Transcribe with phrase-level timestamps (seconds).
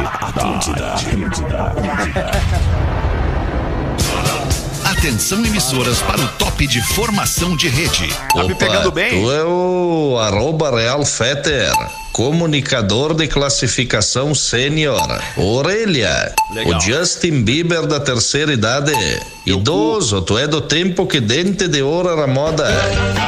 [0.00, 0.94] Atlântida.
[4.84, 8.08] Atenção emissoras para o top de formação de rede.
[8.34, 9.10] Tá me pegando bem?
[9.10, 11.72] Tu é o arroba Real Feter,
[12.12, 15.00] comunicador de classificação sênior.
[15.36, 16.78] Orelha, Legal.
[16.78, 18.92] o Justin Bieber da terceira idade.
[19.46, 22.66] Idoso, tu é do tempo que dente de ouro era moda.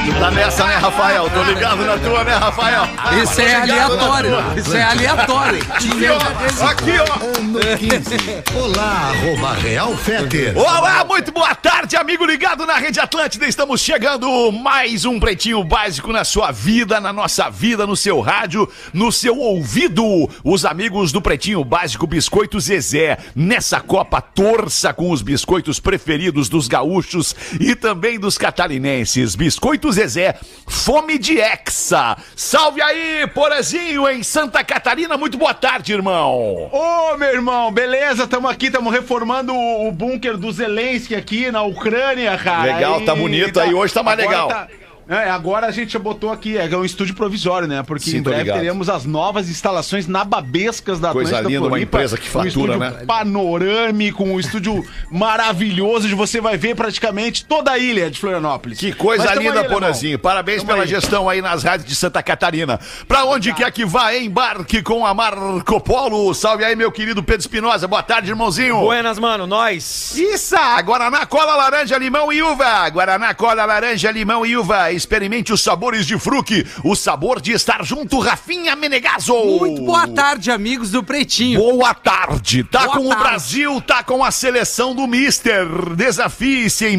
[0.04, 1.30] Tu tá nessa, né, Rafael?
[1.30, 2.88] Tô ligado na tua, né, Rafael?
[3.22, 4.34] Isso é aleatório.
[4.56, 5.60] Isso é aleatório.
[5.70, 6.66] Aqui, ó.
[6.66, 7.38] Aqui, ó.
[7.38, 8.16] Ano 15.
[8.52, 10.58] Olá, arroba Real Feter.
[10.58, 13.46] Olá, muito boa tarde, amigo ligado na Rede Atlântida.
[13.46, 18.68] Estamos chegando mais um pretinho básico na sua vida, na nossa vida, no seu rádio,
[18.92, 20.28] no seu ouvido.
[20.42, 23.18] Os amigos do Pretinho Básico Biscoito Zezé.
[23.36, 26.07] Nessa Copa, torça com os biscoitos preferidos
[26.48, 29.34] dos gaúchos e também dos catarinenses.
[29.34, 32.16] Biscoito Zezé, fome de hexa.
[32.34, 35.18] Salve aí, Porazinho, em Santa Catarina.
[35.18, 36.70] Muito boa tarde, irmão.
[36.72, 38.26] Ô, meu irmão, beleza?
[38.26, 42.74] Tamo aqui, tamo reformando o, o bunker do Zelensky aqui na Ucrânia, cara.
[42.74, 43.74] Legal, tá bonito aí.
[43.74, 44.48] Hoje tá mais legal.
[44.48, 44.68] tá-
[45.08, 47.82] é, agora a gente já botou aqui, é um estúdio provisório, né?
[47.82, 48.58] Porque Sim, em breve ligado.
[48.58, 52.86] teremos as novas instalações nababescas da Coisa Atlântida linda, uma empresa que fatura, um né?
[52.88, 58.78] estúdio panorâmico, um estúdio maravilhoso, onde você vai ver praticamente toda a ilha de Florianópolis.
[58.78, 59.68] Que coisa linda, aí.
[59.68, 60.18] Porazinho.
[60.18, 60.88] Parabéns Tamo pela aí.
[60.88, 62.78] gestão aí nas rádios de Santa Catarina.
[63.06, 66.34] Pra onde quer que vá, embarque com a Marco Polo.
[66.34, 67.88] Salve aí, meu querido Pedro Espinosa.
[67.88, 68.80] Boa tarde, irmãozinho.
[68.80, 70.14] Buenas, mano, nós.
[70.16, 70.54] Isso!
[70.84, 72.88] Guaraná, cola, laranja, limão e uva.
[72.90, 74.97] Guaraná, cola, laranja, limão e uva.
[74.98, 76.66] Experimente os sabores de fruque.
[76.84, 79.32] O sabor de estar junto, Rafinha Menegaso.
[79.32, 81.60] Muito boa tarde, amigos do Pretinho.
[81.60, 82.64] Boa tarde.
[82.64, 83.24] Tá Boa com o tarde.
[83.24, 85.66] Brasil, tá com a seleção do Mister.
[85.94, 86.96] Desafie-se em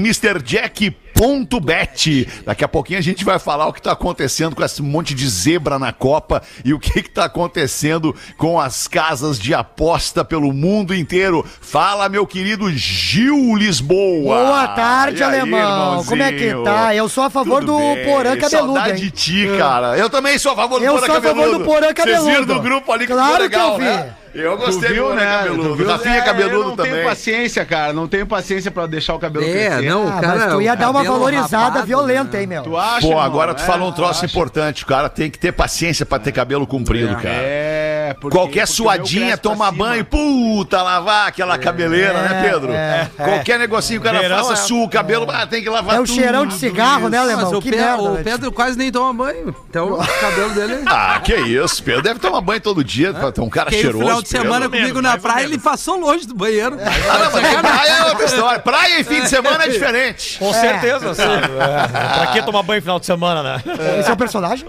[1.20, 2.28] MrJack.bet.
[2.46, 5.28] Daqui a pouquinho a gente vai falar o que tá acontecendo com esse monte de
[5.28, 10.54] zebra na Copa e o que que tá acontecendo com as casas de aposta pelo
[10.54, 11.46] mundo inteiro.
[11.62, 14.36] Fala, meu querido Gil Lisboa.
[14.46, 16.04] Boa tarde, E aí, alemão.
[16.06, 16.96] Como é que tá?
[16.96, 18.06] Eu sou a favor Tudo do bem.
[18.06, 18.98] Porã Cabeludo, Saudade hein?
[18.98, 19.98] de ti, cara.
[19.98, 21.60] Eu também sou a favor do Eu Porã sou a favor Cabeludo.
[21.60, 22.24] do Porã Cabeludo.
[22.24, 23.86] Vocês viram do grupo ali que Claro ficou legal, que eu vi.
[23.86, 24.16] né?
[24.34, 25.26] Eu gostei viu, do né?
[25.26, 25.70] Cabeludo.
[25.70, 25.88] Tu viu?
[25.88, 26.92] Rafinha É, Cabeludo eu não também.
[26.94, 27.94] tenho paciência, cara.
[27.94, 29.90] Não tenho paciência pra deixar o cabelo É, crescer.
[29.90, 30.28] não, Ah, cara.
[30.40, 32.42] mas tu ia dar uma valorizada rapado, violenta, né?
[32.42, 32.64] hein, meu?
[32.64, 33.22] Tu acha, Pô, irmão?
[33.24, 34.26] agora tu É, falou um troço acha.
[34.26, 34.84] importante.
[34.84, 37.30] O cara tem que ter paciência pra ter cabelo comprido, cara.
[37.30, 37.79] É,
[38.14, 42.72] porque, Qualquer porque o suadinha, toma banho, puta, lavar aquela cabeleira, né, Pedro?
[42.72, 45.70] é, Qualquer negocinho que o cara Verão faça, é- sua o cabelo, ah, tem que
[45.70, 47.26] lavar É o tudo cheirão de cigarro, né, isso.
[47.26, 47.46] alemão?
[47.50, 48.22] Mas o, que Pe- merda, o né?
[48.24, 49.56] Pedro quase nem toma banho.
[49.70, 50.84] Então o cabelo dele.
[50.86, 52.02] Ah, que isso, Pedro.
[52.02, 54.06] Deve tomar banho todo dia, ter um cara Fiquei o cheiroso.
[54.06, 54.80] final de semana Pedro.
[54.80, 56.78] comigo na praia, ele passou longe do banheiro.
[56.80, 58.60] Ah, não, mas praia é outra história.
[58.60, 60.38] Praia em fim de semana é diferente.
[60.40, 61.22] Com certeza, sim.
[61.24, 61.88] É,
[62.18, 63.62] pra que tomar banho final de semana, né?
[64.00, 64.68] Esse é o personagem?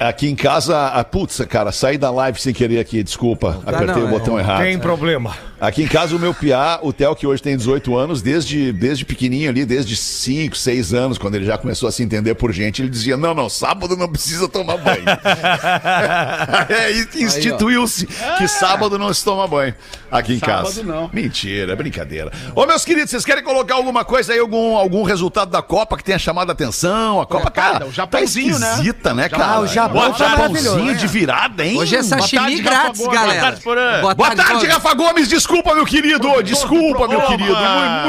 [0.00, 3.60] Aqui em casa, a putz, cara, saí da live sem querer aqui, desculpa.
[3.66, 4.62] Apertei não, o botão errado.
[4.62, 5.36] Tem problema.
[5.60, 9.04] Aqui em casa, o meu piá, o Theo, que hoje tem 18 anos, desde, desde
[9.04, 12.80] pequenininho ali, desde 5, 6 anos, quando ele já começou a se entender por gente,
[12.80, 15.04] ele dizia: Não, não, sábado não precisa tomar banho.
[16.70, 18.06] é, instituiu-se
[18.38, 19.74] que sábado não se toma banho
[20.10, 20.82] aqui em Sábado casa.
[20.82, 21.10] não.
[21.12, 22.32] Mentira, é brincadeira.
[22.54, 26.04] Ô, meus queridos, vocês querem colocar alguma coisa aí, algum, algum resultado da Copa que
[26.04, 27.20] tenha chamado a atenção?
[27.20, 28.70] A Copa, cara, cara, o tá Japãozinho, né?
[28.70, 29.44] esquisita, né, cara?
[29.44, 30.92] Ah, o Japão Né?
[30.94, 31.78] de virada, hein?
[31.78, 33.20] Hoje é sashimi tarde, grátis, Rafa Gomes.
[33.20, 33.40] galera.
[33.40, 34.00] Boa tarde, Porã.
[34.00, 34.68] Boa tarde, Gomes.
[34.74, 35.28] Rafa Gomes.
[35.28, 36.42] Desculpa, meu querido.
[36.42, 37.56] Desculpa, meu querido.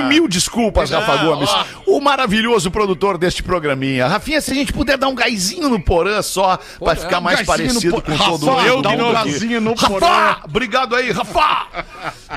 [0.08, 1.50] Mil, desculpas, Rafa Gomes.
[1.88, 4.08] O maravilhoso produtor deste programinha.
[4.08, 8.02] Rafinha, se a gente puder dar um gásinho no Porã só, pra ficar mais parecido
[8.02, 8.82] com todo mundo.
[8.82, 10.36] dá um gásinho no Rafa, Porã.
[10.46, 11.68] obrigado aí, Rafa.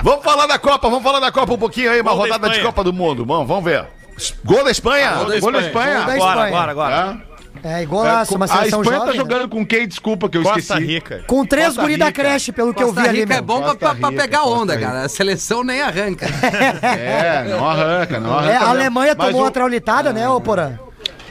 [0.03, 2.59] Vamos falar da Copa, vamos falar da Copa um pouquinho aí, uma rodada de.
[2.61, 3.25] Copa do Mundo.
[3.25, 3.85] Vamos, vamos ver.
[4.43, 5.11] Gol da Espanha?
[5.11, 5.61] Gol da Espanha.
[5.61, 6.47] Gol da Agora, Espanha.
[6.47, 7.34] agora, agora.
[7.67, 9.13] É, igualaço, uma a seleção Espanha jovem.
[9.17, 9.29] tá né?
[9.33, 9.87] jogando com quem?
[9.87, 10.85] Desculpa que eu Costa esqueci.
[10.85, 11.23] Rica.
[11.25, 12.21] Com três Costa guri da Rica.
[12.21, 14.21] creche, pelo que eu vi Costa ali, Rica é bom pra, Costa pra- pra Rica,
[14.21, 14.85] pegar Costa onda, Rica.
[14.87, 15.01] cara.
[15.05, 16.27] A seleção nem arranca.
[16.83, 18.53] É, não arranca, não arranca.
[18.53, 18.67] É, a.
[18.69, 20.73] Alemanha Mas tomou o- uma traulitada, né, ô Porã?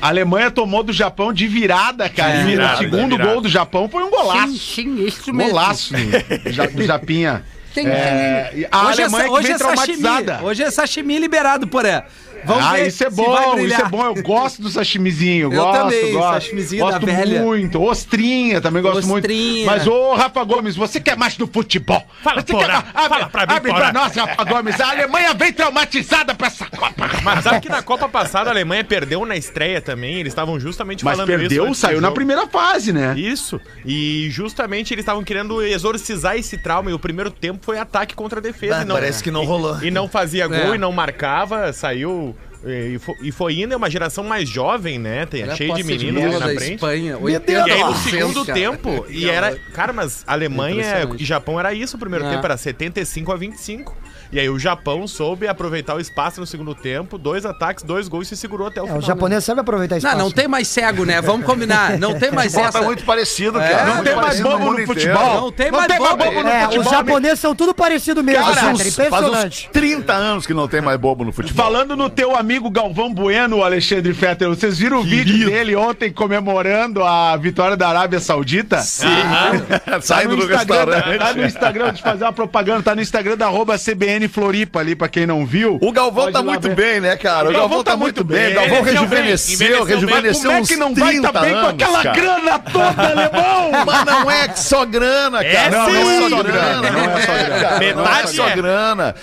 [0.02, 2.36] A Alemanha tomou do Japão de virada, cara.
[2.42, 3.30] e virada, o segundo virada.
[3.32, 4.48] gol do Japão foi um golaço.
[4.48, 5.52] Sim, sim, isso mesmo.
[5.52, 7.44] Golaço do, Ja- do Japinha.
[7.72, 9.98] Tem- É, a hoje Alemanha é, que hoje vem é sashimi.
[9.98, 10.40] traumatizada.
[10.44, 12.02] Hoje é sashimi liberado, porém.
[12.46, 14.05] Vamos ah, ver isso é bom, isso é bom.
[14.06, 15.44] Eu gosto do sashimizinho.
[15.55, 16.35] Eu gosto, também, gosto.
[16.35, 17.43] sashimizinho gosto da velha.
[17.43, 17.82] muito.
[17.82, 19.64] Ostrinha também gosto Ostrinha.
[19.64, 19.67] muito.
[19.67, 22.02] Mas, ô, Rafa Gomes, você quer mais do futebol?
[22.23, 24.81] Fala, você quer abre, Fala pra mim, abre pra nós, Rafa Gomes.
[24.81, 27.11] A Alemanha vem traumatizada pra essa Copa.
[27.23, 30.14] Mas sabe que na Copa passada a Alemanha perdeu na estreia também?
[30.17, 31.38] Eles estavam justamente Mas falando isso.
[31.38, 33.14] perdeu, antes do saiu na primeira fase, né?
[33.19, 33.61] Isso.
[33.85, 36.90] E justamente eles estavam querendo exorcizar esse trauma.
[36.90, 38.82] E o primeiro tempo foi ataque contra a defesa.
[38.82, 39.82] e não, Parece que não rolou.
[39.82, 40.75] E não fazia gol É.
[40.75, 41.73] e não marcava.
[41.73, 42.33] Saiu
[42.66, 45.26] E, fo- e foi indo, é uma geração mais jovem, né?
[45.26, 46.75] Tem, cheio de meninos na frente.
[46.75, 47.22] Espanha, Deus.
[47.25, 47.96] 80 E aí no cara.
[47.96, 49.56] segundo tempo, e era.
[49.72, 52.31] Cara, mas Alemanha e Japão era isso o primeiro É.
[52.31, 53.96] tempo, era 75 a 25.
[54.34, 58.26] E aí o Japão soube aproveitar o espaço no segundo tempo, dois ataques, dois gols
[58.26, 58.98] e se segurou até o É, final.
[58.98, 60.06] o japonês sabe aproveitar isso.
[60.08, 61.20] Não, não tem mais cego, né?
[61.20, 61.96] Vamos combinar.
[62.00, 62.82] Não tem mais essa.
[62.82, 63.70] muito parecido, cara.
[63.72, 65.40] É, muito Não tem mais parecido bobo no futebol.
[65.40, 66.16] Não tem Não mais bobo.
[66.16, 66.84] bobo no É, futebol.
[66.84, 69.70] os japoneses são tudo parecido mesmo, Faz Fetter, uns, faz uns impressionante.
[69.72, 71.64] 30 anos que não tem mais bobo no futebol.
[71.64, 77.04] Falando no teu amigo Galvão Bueno, Alexandre Fetter, vocês viram o vídeo dele ontem comemorando
[77.04, 78.78] a vitória da Arábia Saudita?
[78.78, 81.19] Tá Saindo no do Instagram, restaurante.
[81.19, 84.94] Tá no Instagram, eu fazer uma propaganda, tá no Instagram da arroba CBN Floripa ali,
[84.94, 85.79] pra quem não viu.
[85.81, 86.75] O Galvão tá muito ver.
[86.75, 87.50] bem, né, cara?
[87.50, 88.53] O Galvão tá muito bem.
[88.53, 89.94] O Galvão bem, rejuvenesceu, bem.
[89.94, 92.17] rejuvenesceu Como é uns que não vai 30 tá bem com anos, aquela cara.
[92.21, 93.85] grana toda, alemão?
[93.87, 95.49] Mas não é só grana, cara.
[95.55, 95.97] É não, sim.
[95.97, 96.91] é só Não é grana.
[96.91, 97.61] Não é só grana.
[97.61, 97.79] cara.
[97.79, 98.55] Não é Metade só é.
[98.56, 99.15] grana.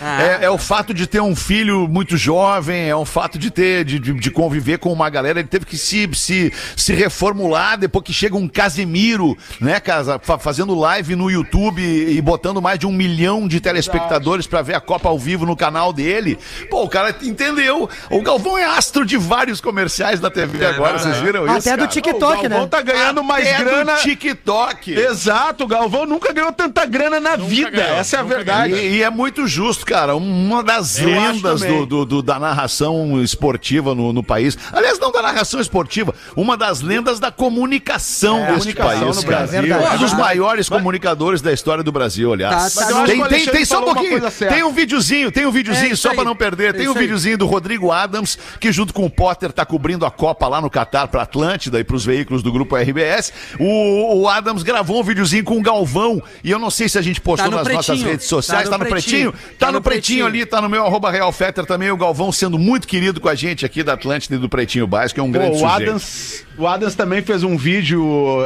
[0.41, 3.83] É, é o fato de ter um filho muito jovem, é o fato de ter,
[3.85, 5.39] de, de, de conviver com uma galera.
[5.39, 10.37] Ele teve que se, se, se reformular depois que chega um Casemiro, né, casa, fa-
[10.39, 14.81] fazendo live no YouTube e botando mais de um milhão de telespectadores pra ver a
[14.91, 16.37] Copa ao vivo no canal dele.
[16.69, 17.89] Pô, o cara entendeu.
[18.09, 21.69] O Galvão é astro de vários comerciais da TV agora, vocês viram isso?
[21.69, 21.87] Até do?
[21.87, 22.67] TikTok, o Galvão né?
[22.67, 23.95] tá ganhando mais Até do grana.
[23.95, 24.91] TikTok.
[24.93, 27.69] Exato, o Galvão nunca ganhou tanta grana na vida.
[27.69, 28.73] ganhou, Essa é a verdade.
[28.73, 30.13] E, e é muito justo, cara.
[30.13, 34.57] Uma das Eu lendas do, do- do- da narração esportiva no, no país.
[34.73, 39.25] Aliás, não da narração esportiva, uma das lendas da comunicação É, deste país, cara.
[39.47, 39.73] Brasil.
[39.73, 39.95] É.
[39.95, 42.73] Um dos maiores comunicadores da história do Brasil, aliás.
[42.73, 43.03] Tá, tá.
[43.05, 44.21] Tem, tem, só um pouquinho.
[44.49, 46.69] Tem um videozinho, tem um videozinho, É só pra não perder.
[46.69, 47.03] É Tem um isso aí.
[47.03, 50.69] videozinho do Rodrigo Adams, que junto com o Potter tá cobrindo a Copa lá no
[50.69, 53.31] Catar pra Atlântida e pros veículos do grupo RBS.
[53.59, 57.01] O, o Adams gravou um videozinho com o Galvão, e eu não sei se a
[57.01, 58.09] gente postou Tá no nas nossas pretinho.
[58.09, 58.63] redes sociais.
[58.65, 59.31] Tá Tá no, no pretinho?
[59.31, 59.55] pretinho.
[59.57, 60.25] Tá, Tá no, no pretinho, pretinho.
[60.25, 61.91] ali, tá no meu arroba Real Fetter também.
[61.91, 65.19] O Galvão sendo muito querido com a gente aqui da Atlântida e do Pretinho Básico,
[65.19, 65.81] é um Pô, grande o sujeito.
[65.89, 68.01] Adams, o Adams também fez um vídeo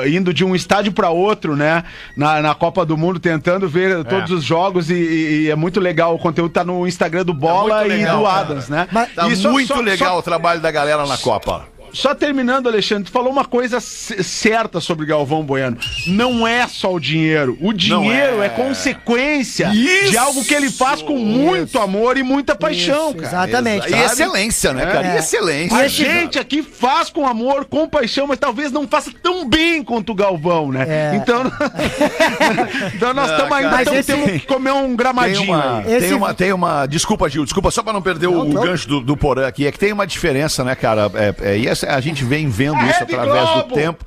[0.07, 1.83] indo de um estádio para outro, né?
[2.15, 5.79] Na, na Copa do Mundo, tentando ver todos os jogos e, e- e é muito
[5.79, 6.14] legal.
[6.15, 8.39] O conteúdo tá no Instagram do Bola muito e legal, do cara.
[8.39, 8.87] Adams, né?
[8.89, 11.65] Mas- Tá só- muito só- legal só- o trabalho da galera na Copa.
[11.95, 15.77] Só terminando, Alexandre, tu falou uma coisa certa sobre Galvão Bueno.
[16.07, 17.57] Não é só o dinheiro.
[17.61, 18.49] O dinheiro é, é.
[18.49, 20.11] consequência Isso!
[20.11, 23.27] de algo que ele faz com muito amor e muita paixão, Isso, cara.
[23.47, 23.89] Exatamente.
[23.89, 25.07] E excelência, né, cara?
[25.07, 25.17] E É.
[25.19, 25.77] excelência.
[25.77, 30.11] A gente aqui faz com amor, com paixão, mas talvez não faça tão bem quanto
[30.11, 30.85] o Galvão, né?
[30.87, 31.15] É.
[31.15, 31.43] Então,
[32.93, 35.93] então nós estamos ainda Mas tamo- esse- temos que comer um Tem gramadinho uma, aí.
[35.93, 36.85] Esse- tem uma, tem uma.
[36.85, 38.61] Desculpa, Gil, desculpa, só pra não perder o, Não, o não.
[38.63, 39.65] gancho do, do Porã aqui.
[39.65, 41.11] É que tem uma diferença, né, cara?
[41.15, 44.05] É, é, e essa- a gente vem vendo isso através do tempo.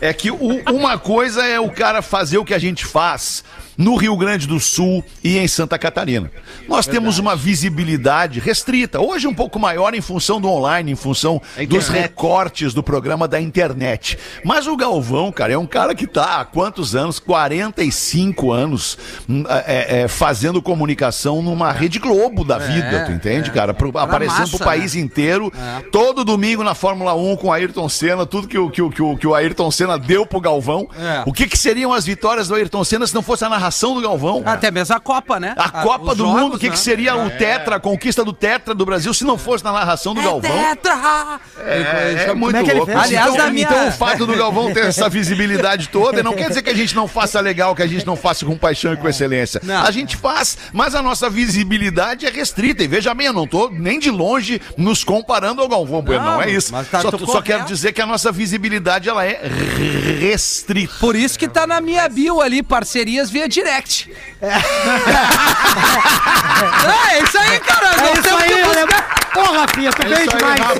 [0.00, 3.44] É que o- uma coisa é o cara fazer o que a gente faz
[3.80, 6.30] no Rio Grande do Sul e em Santa Catarina.
[6.68, 11.40] Nós temos uma visibilidade restrita, hoje um pouco maior em função do online, em função
[11.66, 14.18] dos recortes do programa da internet.
[14.44, 17.18] Mas o Galvão, cara, é um cara que tá há quantos anos?
[17.18, 23.72] 45 anos hum, é, é, fazendo comunicação numa Rede Globo da vida, tu entende, cara?
[23.72, 25.50] Pro- aparecendo massa, pro país inteiro,
[25.90, 29.16] todo domingo na Fórmula 1 com o Ayrton Senna, tudo que o, que o, que
[29.16, 30.86] que o Ayrton Senna deu pro Galvão.
[30.98, 31.22] É.
[31.24, 34.00] O que, que seriam as vitórias do Ayrton Senna se não fosse a narração do
[34.00, 34.42] Galvão?
[34.44, 35.54] Até mesmo a Copa, né?
[35.56, 36.72] A Ah, Copa do jogos, Mundo, o que, né?
[36.72, 40.14] que seria o Tetra, a conquista do Tetra do Brasil se não fosse na narração
[40.14, 40.50] do Galvão?
[40.50, 41.40] Tetra!
[41.64, 42.90] É, é muito é louco.
[42.92, 46.48] Aliás, então, da minha- então o fato do Galvão ter essa visibilidade toda não quer
[46.48, 48.96] dizer que a gente não faça legal, que a gente não faça com paixão e
[48.96, 49.60] com excelência.
[49.64, 49.82] Não.
[49.82, 52.82] A gente faz, mas a nossa visibilidade é restrita.
[52.82, 56.32] E veja bem, eu não tô nem de longe nos comparando ao Galvão Bueno, não,
[56.34, 56.72] Não, é isso.
[56.72, 59.40] mas tá só só quero dizer que a nossa visibilidade ela é
[60.20, 60.94] restrita.
[61.00, 64.10] Por isso que tá na minha bio ali, parcerias via direct.
[64.40, 64.46] É,
[67.14, 67.88] é isso aí, cara.
[67.88, 68.86] É isso aí, que olha.
[68.86, 69.20] buscar.
[69.36, 70.60] Ô, Rafinha, tu bem isso aí, demais.
[70.60, 70.72] Rafa.
[70.72, 70.76] É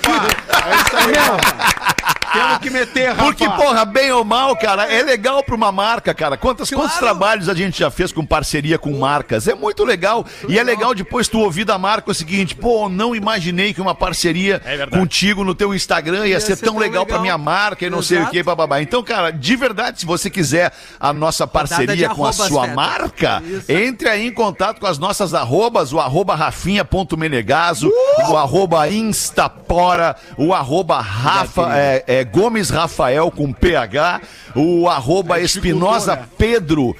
[0.76, 2.19] isso aí, Rafa.
[2.32, 3.22] Temos que meter, Rafa.
[3.24, 6.36] Porque, porra, bem ou mal, cara, é legal pra uma marca, cara.
[6.36, 6.90] Quantos Claro.
[6.98, 9.48] trabalhos a gente já fez com parceria com marcas?
[9.48, 10.24] É muito legal.
[10.48, 13.94] E é legal depois tu ouvir da marca o seguinte, pô, não imaginei que uma
[13.94, 18.02] parceria É contigo no teu Instagram ia, ser, tão legal, pra minha marca e não
[18.02, 18.32] sei o Exato.
[18.32, 18.80] que, bababá.
[18.80, 23.70] Então, cara, de verdade, se você quiser a nossa parceria com a sua marca, Isso.
[23.70, 27.90] entre aí em contato com as nossas arrobas, o arroba rafinha.menegaso,
[28.28, 34.20] o arroba instapora, o arroba Rafa, é, é, Gomes Rafael com PH,
[34.54, 36.96] o arroba Espinosa Pedro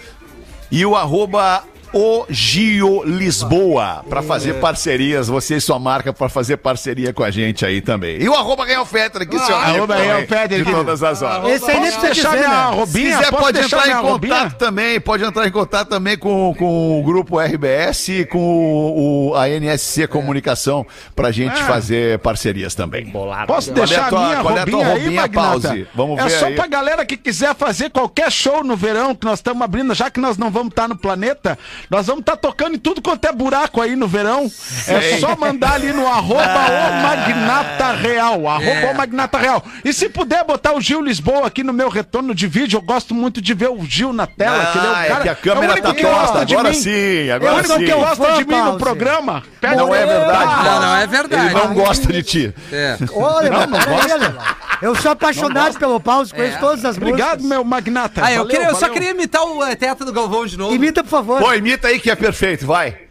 [0.71, 6.57] e o arroba o Gio Lisboa pra fazer parcerias, você e sua marca pra fazer
[6.59, 8.21] parceria com a gente aí também.
[8.23, 11.51] E o arroba Real Fetter, que seu amigo arroba Real Fetter, de todas as horas.
[11.51, 12.55] Esse aí nem Posso precisa deixar dizer, minha né?
[12.55, 13.17] Se arrobinha?
[13.19, 14.51] quiser, Posso pode deixar entrar em contato arrobinha?
[14.59, 15.01] também.
[15.01, 19.49] Pode entrar em contato também com, com o grupo RBS e com o, o- a
[19.49, 21.65] NSC Comunicação pra gente É.
[21.65, 23.11] fazer parcerias também.
[23.47, 25.87] Posso Qual é deixar a tua- minha qual é a tua roubinha aí, pause?
[25.95, 26.55] Vamos é ver só aí.
[26.55, 30.21] pra galera que quiser fazer qualquer show no verão, que nós estamos abrindo, já que
[30.21, 31.59] nós não vamos estar no planeta,
[31.89, 34.51] nós vamos estar tocando em tudo quanto é buraco aí no verão.
[34.89, 38.93] É só mandar ali no arroba o Magnata Real, arroba É.
[38.93, 39.63] o Magnata Real.
[39.85, 43.15] E se puder botar o Gil Lisboa aqui no meu retorno de vídeo, eu gosto
[43.15, 45.15] muito de ver o Gil na tela, que ele é o Ah, cara...
[45.15, 46.75] é que a câmera o único tá gosta de Agora mim.
[46.77, 47.85] sim, É o agora único sim.
[47.85, 49.43] que gosta de mim no programa.
[49.61, 50.65] Pede Não é verdade.
[50.65, 51.47] Não, não é verdade.
[51.47, 52.55] Ele não gosta de ti.
[52.73, 52.97] É.
[53.15, 54.43] Olha, mano, peraí, Alemão.
[54.83, 56.59] Eu sou apaixonado pelo Pause, conheço É.
[56.61, 57.45] todas as Obrigado, músicas.
[57.51, 58.23] meu Magnata.
[58.25, 60.75] Ah, eu, Valeu, queria, eu só queria imitar o eh, Tetra do Galvão de novo.
[60.75, 61.39] Imita, por favor.
[61.39, 63.10] Pô, imita aí que é perfeito, vai.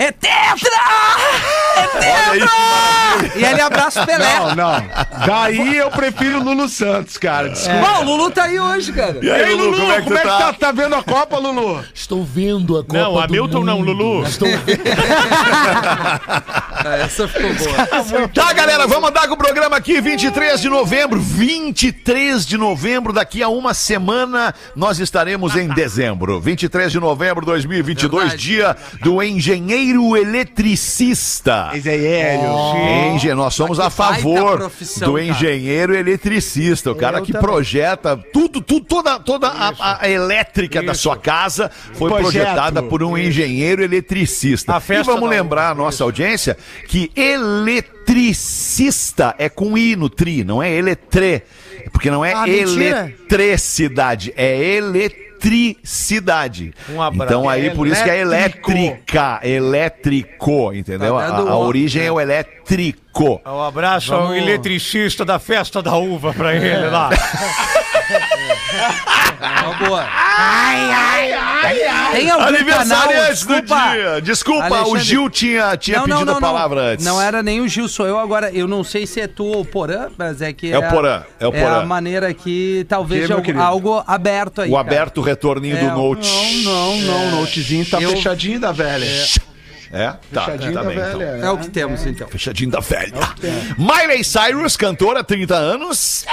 [0.00, 0.70] É Tetra!
[1.76, 2.50] É Tetra!
[3.36, 4.38] E ele abraça o Pelé.
[4.38, 4.82] Não, não.
[5.26, 7.50] Daí eu prefiro o Lulu Santos, cara.
[7.50, 7.80] Desculpa.
[7.80, 9.18] Bom, o Lulu tá aí hoje, cara.
[9.22, 10.52] E aí, Lulu, como é que tu tá?
[10.54, 10.72] tá?
[10.72, 11.84] vendo a Copa, Lulu?
[11.94, 13.80] Estou vendo a Copa Não, do Hamilton não.
[13.82, 14.24] Lulu.
[14.24, 14.48] Estou
[16.82, 18.28] Ah, Essa ficou boa.
[18.28, 21.20] Tá, galera, vamos andar com o programa aqui, 23 de novembro.
[21.20, 26.40] 23 de novembro, daqui a uma semana nós estaremos em dezembro.
[26.40, 28.42] 23 de novembro de 2022, Verdade.
[28.42, 31.70] dia do engenheiro eletricista.
[31.74, 32.42] Engenheiro.
[33.14, 35.24] Engen- nós somos a favor profissão, do cara.
[35.26, 37.46] engenheiro eletricista, o cara Eu que também.
[37.48, 42.42] projeta tudo, tudo toda, toda a, a elétrica da sua casa foi Projeto.
[42.42, 44.74] projetada por um engenheiro eletricista.
[44.74, 46.56] A e festa vamos da lembrar a nossa audiência
[46.88, 51.42] que eletricista é com i no tri, não é eletre,
[51.92, 54.76] porque não é Ah, eletricidade, é
[55.48, 56.72] eletricidade.
[56.88, 57.24] Um abraço.
[57.24, 61.16] Então aí por isso que é elétrica, elétrico, entendeu?
[61.16, 63.09] Tá a, a origem é o elétrico.
[63.46, 67.10] Um abraço ao Vamos- eletricista da festa da uva pra ele lá.
[69.40, 70.06] Uma boa.
[72.12, 73.90] Tem algum canal, Aniversariante do desculpa.
[73.92, 74.20] dia.
[74.22, 77.04] Desculpa, o Alexandre- Gil tinha, tinha pedido a palavra antes.
[77.04, 78.50] Não era nem o Gil, sou eu agora.
[78.52, 81.22] Eu não sei se é tu ou o Porã, mas é que É o Porã,
[81.38, 81.80] é o Porã.
[81.82, 84.68] a maneira que talvez Que, meu algo, algo aberto aí.
[84.70, 84.86] O cara.
[84.86, 86.28] aberto retorninho É, do Note.
[86.64, 87.26] Não, não, não.
[87.26, 89.04] O notezinho tá Eu- fechadinho da velha.
[89.04, 89.49] É?
[90.32, 91.18] Tá, Fechadinho tá da bem, então.
[91.18, 91.44] velha.
[91.44, 92.28] É o que temos, então.
[92.28, 93.12] Fechadinho da velha.
[93.76, 96.24] Miley Cyrus, cantora, 30 anos.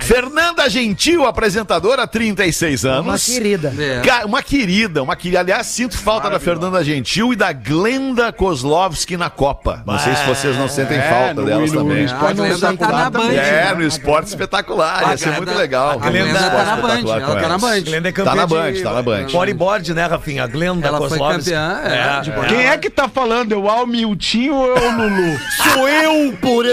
[0.00, 3.06] Fernanda Gentil, apresentadora, 36 anos.
[3.06, 3.72] Uma querida.
[3.78, 4.00] É.
[4.00, 5.40] Ca- Uma querida, uma querida.
[5.40, 9.82] Aliás, sinto falta da Fernanda Gentil e da Glenda Kozlovski na Copa.
[9.86, 11.96] Não sei se vocês não sentem falta no- delas no- também.
[11.96, 13.20] no A esporte Glenda tá espetacular na Band.
[13.22, 13.38] também.
[13.38, 13.74] É, né?
[13.74, 15.10] no esporte espetacular.
[15.10, 15.90] Ia ser muito legal.
[15.90, 16.88] A Glenda esporte tá na Band.
[16.88, 17.62] espetacular com Ela tá na elas.
[17.62, 17.80] Band.
[17.80, 19.26] Glenda é Tá campeã na Band, de tá na Band.
[19.32, 20.44] bodyboard, né, Rafinha?
[20.44, 21.50] A Glenda Ela foi Kozlovski.
[21.50, 22.54] campeã, é, de bodyboard.
[22.54, 23.52] Quem é que tá falando?
[23.52, 25.38] É o Almiltinho ou é o Lulu?
[25.74, 26.70] Sou eu, Porã!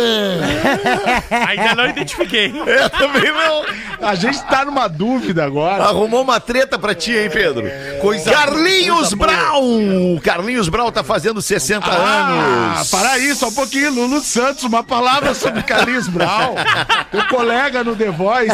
[1.47, 2.53] Ainda não identifiquei.
[2.55, 3.65] Eu também não.
[4.07, 5.83] A gente tá numa dúvida agora.
[5.83, 7.63] Arrumou uma treta pra ti, hein, Pedro?
[8.31, 10.19] Carlinhos Brown!
[10.23, 12.89] Carlinhos Brown tá fazendo 60 Ah, anos.
[12.89, 13.91] para aí, só um pouquinho.
[13.91, 16.55] Lulu Santos, uma palavra sobre Carlinhos Brown.
[17.11, 18.51] Teu colega no The Voice.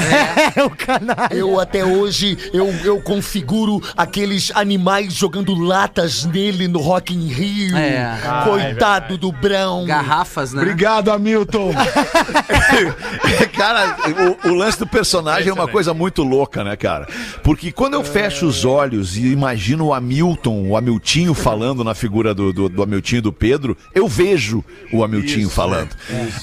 [0.56, 1.28] É o canal.
[1.32, 6.26] Eu até hoje, eu, eu configuro aqueles animais jogando latas
[6.68, 7.76] nele no Rock in Rio.
[7.76, 8.20] É.
[8.44, 9.86] Coitado do Brown.
[9.86, 10.62] Garrafas, né?
[10.62, 11.74] Obrigado, Hamilton.
[13.56, 13.98] cara,
[14.44, 17.08] o, o lance do personagem é uma coisa muito louca, né, cara?
[17.44, 22.34] Porque quando eu fecho os olhos e imagino o Hamilton, o Hamiltinho falando na figura
[22.34, 25.90] do, do, do Hamiltinho e do Pedro, eu vejo o Hamiltinho falando.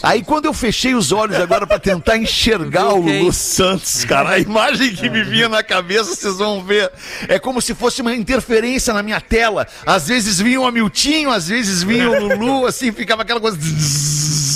[0.02, 3.04] Aí quando eu fechei os olhos agora pra tentar enxergar o.
[3.04, 6.90] Lulu Santos, cara, a imagem que me vinha na cabeça, vocês vão ver.
[7.28, 9.66] É como se fosse uma interferência na minha tela.
[9.84, 13.58] Às vezes vinha o Hamiltinho, às vezes vinha o Lulu, assim, ficava aquela coisa.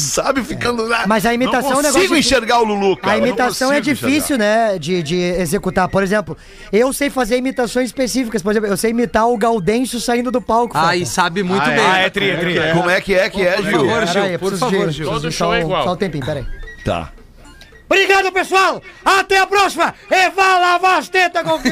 [0.08, 0.42] Sabe?
[0.42, 1.04] Ficando lá.
[1.06, 3.12] Mas a imitação é um Não consigo de- enxergar o Lulu, cara.
[3.12, 5.88] A imitação é difícil, né, de, de executar.
[5.88, 6.36] Por exemplo,
[6.72, 8.42] eu sei fazer imitações específicas.
[8.42, 10.76] Por exemplo, eu sei imitar o Gaudêncio saindo do palco.
[10.76, 11.76] Ah, e sabe muito Ah, é?
[11.76, 11.86] bem.
[11.86, 12.50] Ah, é tri, é tri.
[12.52, 12.74] enxergar.
[12.74, 13.78] Como é que é que é, Por Gil?
[13.78, 15.06] favor, Gil, por preciso favor, de- Gil.
[15.08, 15.84] Todo show só é um- igual.
[15.84, 16.46] Só um tempinho, peraí.
[16.84, 17.12] Tá.
[17.90, 18.82] Obrigado, pessoal!
[19.04, 19.94] Até a próxima!
[20.10, 21.58] E vá lavar as tetas com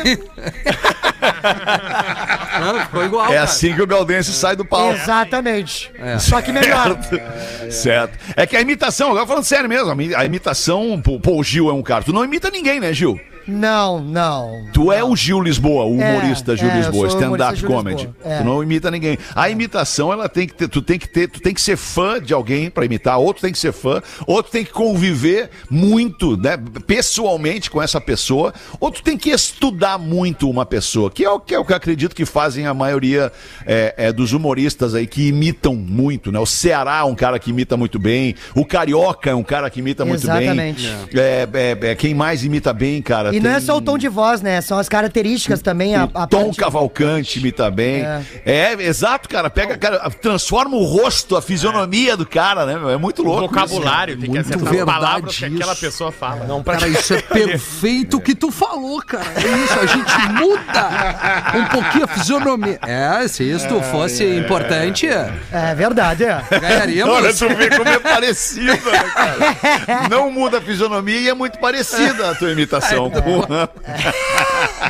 [2.60, 3.42] Não, ficou igual, É cara.
[3.42, 4.94] assim que o Gaudêncio sai do palco.
[4.94, 5.90] Exatamente.
[5.98, 6.18] É.
[6.18, 6.96] Só que melhor.
[7.70, 8.18] Certo.
[8.34, 11.44] É que a imitação, agora falando sério mesmo, a mi- a imitação, pô, pô, o
[11.44, 12.02] Gil é um cara.
[12.04, 13.20] Tu não imita ninguém, né, Gil?
[13.46, 14.66] Não, não.
[14.72, 18.08] Tu é o Gil Lisboa, o É, humorista Gil é, Lisboa, stand-up comedy.
[18.24, 18.38] É.
[18.38, 19.18] Tu não imita ninguém.
[19.34, 22.20] A imitação, ela tem que ter, tu tem que ter, tu tem que ser fã
[22.20, 26.58] de alguém pra imitar, outro tem que ser fã, outro tem que conviver muito, né,
[26.86, 31.54] pessoalmente com essa pessoa, outro tem que estudar muito uma pessoa, que é o que,
[31.54, 33.32] é o que eu acredito que fazem a maioria
[33.64, 36.38] é, é, dos humoristas aí que imitam muito, né?
[36.38, 39.80] O Ceará é um cara que imita muito bem, o Carioca é um cara que
[39.80, 40.82] imita muito Exatamente.
[40.82, 41.22] bem.
[41.22, 43.35] É, é, é, quem mais imita bem, cara?
[43.36, 44.60] E não é tem- só o tom de voz, né?
[44.60, 45.94] São as características também.
[45.96, 48.04] A, a Tom parte- Cavalcante imita bem.
[48.44, 48.76] É.
[48.80, 49.48] exato, cara.
[49.50, 52.76] Pega, cara, transforma o rosto, a fisionomia do cara, né?
[52.78, 52.90] meu?
[52.90, 53.42] É muito O louco.
[53.48, 55.80] vocabulário, tem que muito acertar verdade palavras que aquela isso.
[55.80, 56.44] pessoa fala.
[56.46, 59.24] Não, Cara, isso é perfeito o que tu falou, cara.
[59.36, 62.78] É isso, a gente muda um pouquinho a fisionomia.
[62.86, 66.34] É, se isso fosse importante, É verdade, é.
[66.50, 67.38] Olha, ganharíamos.
[67.38, 70.08] tu vê como é parecido, né, cara?
[70.10, 73.10] Não muda a fisionomia e é muito parecida a tua imitação.
[73.26, 73.68] Porra.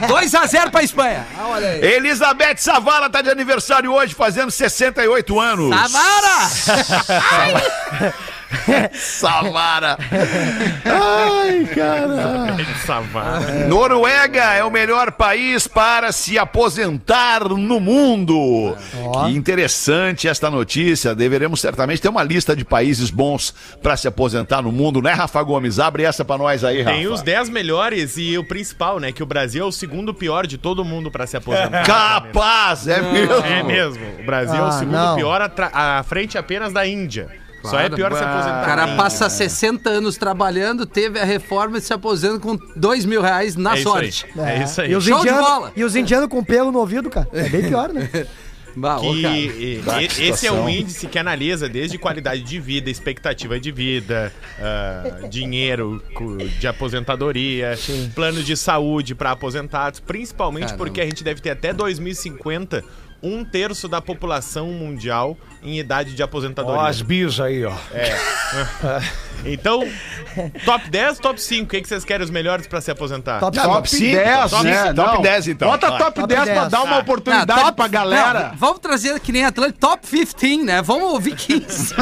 [0.08, 1.26] 2x0 pra Espanha.
[1.38, 1.80] Ah, olha aí.
[1.82, 5.74] Elizabeth Savala tá de aniversário hoje, fazendo 68 anos.
[5.90, 6.50] Samara!
[8.94, 9.98] Samara!
[10.84, 12.56] Ai, cara.
[12.84, 13.66] Savara.
[13.68, 18.76] Noruega é o melhor país para se aposentar no mundo.
[19.26, 21.14] Que interessante esta notícia.
[21.14, 25.42] Deveremos certamente ter uma lista de países bons para se aposentar no mundo, né, Rafa
[25.42, 25.78] Gomes?
[25.78, 26.96] Abre essa para nós aí, Rafa.
[26.96, 29.12] Tem os 10 melhores e o principal, né?
[29.12, 31.84] Que o Brasil é o segundo pior de todo mundo pra se aposentar.
[31.86, 33.34] Capaz, é mesmo.
[33.46, 34.04] É mesmo.
[34.20, 35.16] O Brasil é o Ah, segundo não.
[35.16, 37.28] pior à frente apenas da Índia.
[37.70, 38.62] Só é pior se aposentar.
[38.62, 43.20] O cara passa 60 anos trabalhando, teve a reforma e se aposenta com 2 mil
[43.22, 44.26] reais na É sorte.
[44.38, 44.90] É isso aí.
[44.92, 45.72] E os, Show de indianos, bola.
[45.76, 47.28] e os indianos com pelo no ouvido, cara.
[47.32, 48.08] É bem pior, né?
[48.78, 52.90] Bah, Que, e- Bah, e- esse é um índice que analisa desde qualidade de vida,
[52.90, 54.30] expectativa de vida,
[54.60, 56.02] ah, dinheiro
[56.60, 57.72] de aposentadoria,
[58.14, 60.84] plano de saúde para aposentados, principalmente Caramba.
[60.84, 62.84] porque a gente deve ter até 2050
[63.22, 66.80] um terço da população mundial em idade de aposentadoria.
[66.80, 67.72] Ó, as bis aí, ó.
[69.44, 69.86] Então,
[70.64, 73.38] top 10, top 5, o que, que vocês querem os melhores para se aposentar?
[73.38, 73.68] Top cinco.
[73.68, 74.92] top cinco, 10, top né?
[74.94, 75.22] top Não.
[75.22, 75.68] 10 então.
[75.70, 76.68] Bota top, Top 10 pra 10.
[76.70, 78.48] dar uma oportunidade top- pra galera.
[78.48, 80.80] Não, vamos trazer que nem Atlântico, top 15, né?
[80.82, 81.94] Vamos ouvir 15.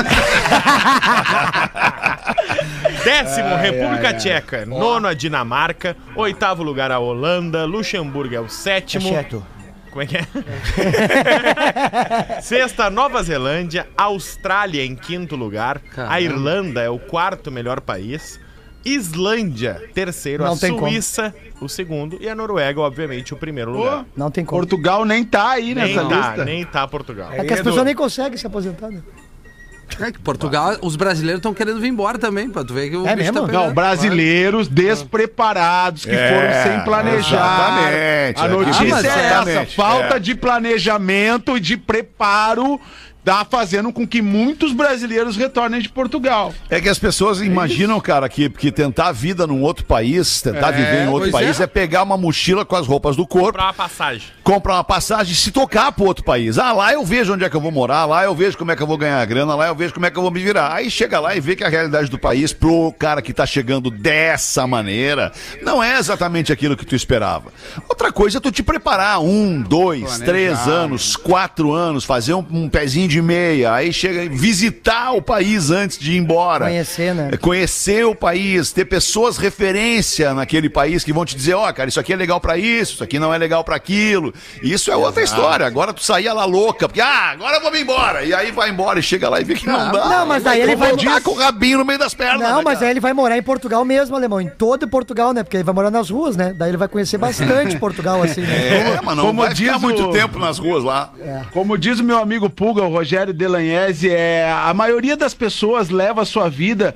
[3.04, 4.64] Décimo, República Tcheca.
[4.64, 5.96] Nono, a Dinamarca.
[6.16, 7.64] Oitavo lugar, a Holanda.
[7.64, 9.08] Luxemburgo é o sétimo.
[9.08, 9.44] Cheto.
[9.94, 10.26] Como é que é?
[12.42, 13.86] Sexta, Nova Zelândia.
[13.96, 15.78] Austrália em quinto lugar.
[15.78, 16.14] Caramba.
[16.14, 18.40] A Irlanda é o quarto melhor país.
[18.84, 20.42] Islândia, terceiro.
[20.42, 20.90] Não a tem como.
[20.90, 22.18] Suíça, o segundo.
[22.20, 24.04] E a Noruega, obviamente, o primeiro lugar.
[24.16, 24.60] Não tem como.
[24.60, 26.44] Portugal nem tá aí Nem nessa tá, lista.
[26.44, 27.32] nem tá Portugal.
[27.32, 29.00] É que as pessoas nem conseguem se aposentar, né?
[30.00, 33.06] É que Portugal, os brasileiros estão querendo vir embora também, pra tu ver que o
[33.06, 33.46] É bicho mesmo?
[33.46, 33.52] tá.
[33.52, 36.28] Não, brasileiros despreparados que É,
[36.62, 37.20] foram sem planejar.
[37.20, 38.40] exatamente.
[38.40, 40.18] A É, notícia mas é é, essa: falta é.
[40.18, 42.80] de planejamento e de preparo
[43.24, 46.52] tá fazendo com que muitos brasileiros retornem de Portugal.
[46.68, 50.68] É que as pessoas imaginam, cara, que, que tentar a vida num outro país, tentar
[50.68, 51.62] É, viver em outro país, é.
[51.62, 51.66] é.
[51.66, 54.28] pegar uma mochila com as roupas do corpo, Comprar uma passagem.
[54.44, 56.58] Comprar uma passagem e se tocar pro outro país.
[56.58, 58.76] Ah, lá eu vejo onde é que eu vou morar, lá eu vejo como é
[58.76, 60.74] que eu vou ganhar grana, lá eu vejo como é que eu vou me virar.
[60.74, 63.90] Aí chega lá e vê que a realidade do país, pro cara que tá chegando
[63.90, 67.50] dessa maneira, não é exatamente aquilo que tu esperava.
[67.88, 70.24] Outra coisa é tu te preparar um, dois, Planejar.
[70.26, 75.22] três anos, quatro anos, fazer um, um pezinho de meia, aí chega e visitar o
[75.22, 76.66] país antes de ir embora.
[76.66, 77.30] Conhecer, né?
[77.32, 81.88] É conhecer o país, ter pessoas referência naquele país que vão te dizer, ó, cara,
[81.88, 84.33] isso aqui é legal pra isso, isso aqui não é legal pra aquilo.
[84.62, 85.66] Isso é outra história.
[85.66, 88.24] Agora tu saía lá louca, porque ah, agora eu vou me embora.
[88.24, 90.04] E aí vai embora e chega lá e vê que não, dá.
[90.08, 92.48] Não, mas daí ele vai voltar com o rabinho no meio das pernas.
[92.48, 94.40] Não, né, mas aí ele vai morar em Portugal mesmo, alemão.
[94.40, 95.42] Em todo Portugal, né?
[95.42, 96.54] Porque ele vai morar nas ruas, né?
[96.56, 98.96] Daí ele vai conhecer bastante Portugal, assim, né?
[98.96, 101.10] É, mas não Como vai ficar diz muito o- tempo nas ruas lá.
[101.52, 106.22] Como diz o meu amigo Pulga, o Rogério Delagnese, é, a maioria das pessoas leva
[106.22, 106.94] a sua vida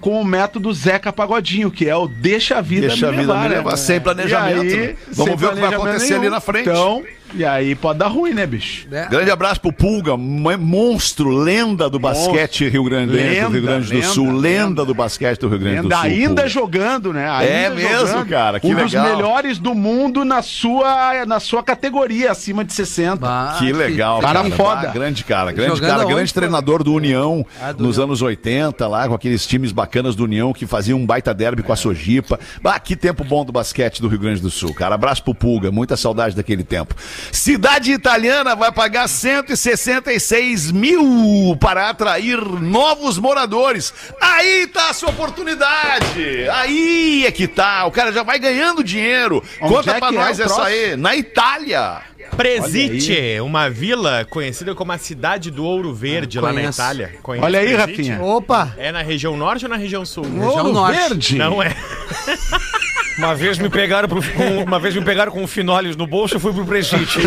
[0.00, 3.32] com o método Zeca Pagodinho, que é o deixa a vida Deixa a me vida
[3.32, 3.56] levar, me né?
[3.56, 4.96] levar, sem planejamento, E aí, né?
[5.12, 6.32] Vamos sem ver o que vai acontecer ali nenhum.
[6.32, 6.68] na frente.
[6.68, 7.17] Então, No.
[7.34, 8.86] E aí pode dar ruim, né, bicho?
[8.90, 9.06] É.
[9.06, 13.86] Grande abraço pro Pulga, mo- monstro, lenda do basquete Rio Grande, Lenda, do Rio Grande
[13.88, 14.84] do lenda, Sul, lenda, lenda.
[14.84, 16.04] do basquete do Rio Grande do Ainda, Sul.
[16.04, 16.48] ainda Pulga.
[16.48, 17.24] jogando, né?
[17.46, 19.04] É Ainda mesmo, cara, que um dos legal.
[19.16, 23.16] melhores do mundo na sua, na sua categoria, acima de 60.
[23.16, 24.54] Bah, Que legal, cara cara.
[24.54, 24.88] foda.
[24.88, 26.40] Ah, grande cara, grande Jogando cara, grande pô?
[26.40, 28.08] treinador do União Ah, do nos União.
[28.08, 31.72] anos 80, lá com aqueles times bacanas do União que faziam um baita derby com
[31.72, 32.38] a Sojipa.
[32.62, 34.94] Bah, que tempo bom do basquete do Rio Grande do Sul, cara.
[34.94, 36.94] Abraço pro Pulga, muita saudade daquele tempo.
[37.32, 43.92] Cidade italiana vai pagar 166 mil para atrair novos moradores.
[44.20, 46.48] Aí tá a sua oportunidade.
[46.52, 47.84] Aí é que tá.
[47.86, 49.42] O cara já vai ganhando dinheiro.
[49.60, 50.60] Onde Conta é pra é nós o essa troço?
[50.68, 50.96] aí.
[50.96, 52.02] Na Itália.
[52.36, 56.62] Presite, uma vila conhecida como a cidade do Ouro Verde, Ah, lá na.
[56.64, 57.14] Itália.
[57.22, 57.90] Conhece Olha aí, Presite?
[58.10, 58.22] Rafinha.
[58.22, 58.74] Opa!
[58.76, 60.24] É na região norte ou na região sul?
[60.24, 60.96] Região Norte.
[61.08, 61.36] Verde.
[61.38, 61.74] Não é.
[63.18, 66.40] Uma vez me pegaram pro- com, uma vez me pegaram com finoles no bolso, eu
[66.40, 67.20] fui pro presídio.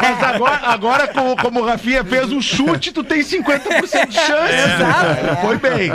[0.00, 4.52] Mas agora, agora como, como o Rafinha fez um chute, tu tem 50% de chance.
[4.54, 5.36] Exato.
[5.42, 5.90] Foi bem.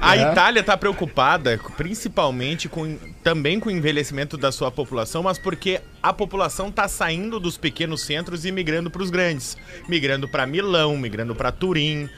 [0.00, 5.80] A Itália está preocupada, principalmente com também com o envelhecimento da sua população, mas porque
[6.08, 9.56] a população está saindo dos pequenos centros e migrando para os grandes,
[9.88, 12.08] migrando para Milão, migrando para Turim,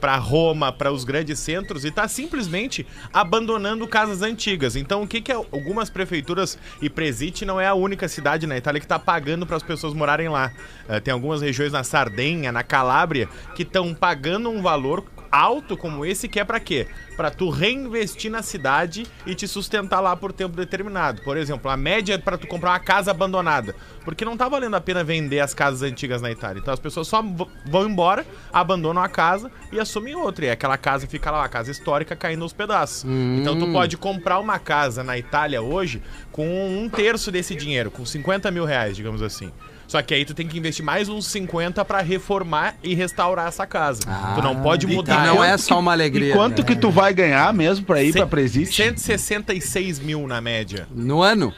[0.00, 4.74] para Roma, para os grandes centros e está simplesmente abandonando casas antigas.
[4.74, 8.56] Então, o que que é- algumas prefeituras e Presite não é a única cidade na
[8.56, 10.52] Itália que está pagando para as pessoas morarem lá.
[10.88, 16.04] Eh, tem algumas regiões na Sardenha, na Calábria, que estão pagando um valor alto como
[16.04, 16.86] esse que é pra quê?
[17.16, 21.22] Pra tu reinvestir na cidade e te sustentar lá por tempo determinado.
[21.22, 24.74] Por exemplo, a média é pra tu comprar uma casa abandonada, porque não tá valendo
[24.74, 26.60] a pena vender as casas antigas na Itália.
[26.60, 27.22] Então as pessoas só
[27.66, 30.46] vão embora, abandonam a casa e assumem outra.
[30.46, 33.04] E aquela casa fica lá, uma casa histórica caindo aos pedaços.
[33.04, 38.04] Então tu pode comprar uma casa na Itália hoje com um terço desse dinheiro, com
[38.04, 39.52] 50 mil reais, digamos assim.
[39.90, 43.66] Só que aí tu tem que investir mais uns 50 pra reformar e restaurar essa
[43.66, 44.02] casa.
[44.36, 45.26] tu não pode E mudar.
[45.26, 46.30] não é só uma alegria.
[46.30, 46.64] E quanto né?
[46.68, 48.72] que tu vai ganhar mesmo pra ir pra Cem- Presite?
[48.72, 50.86] 166 mil na média.
[50.94, 51.52] No ano?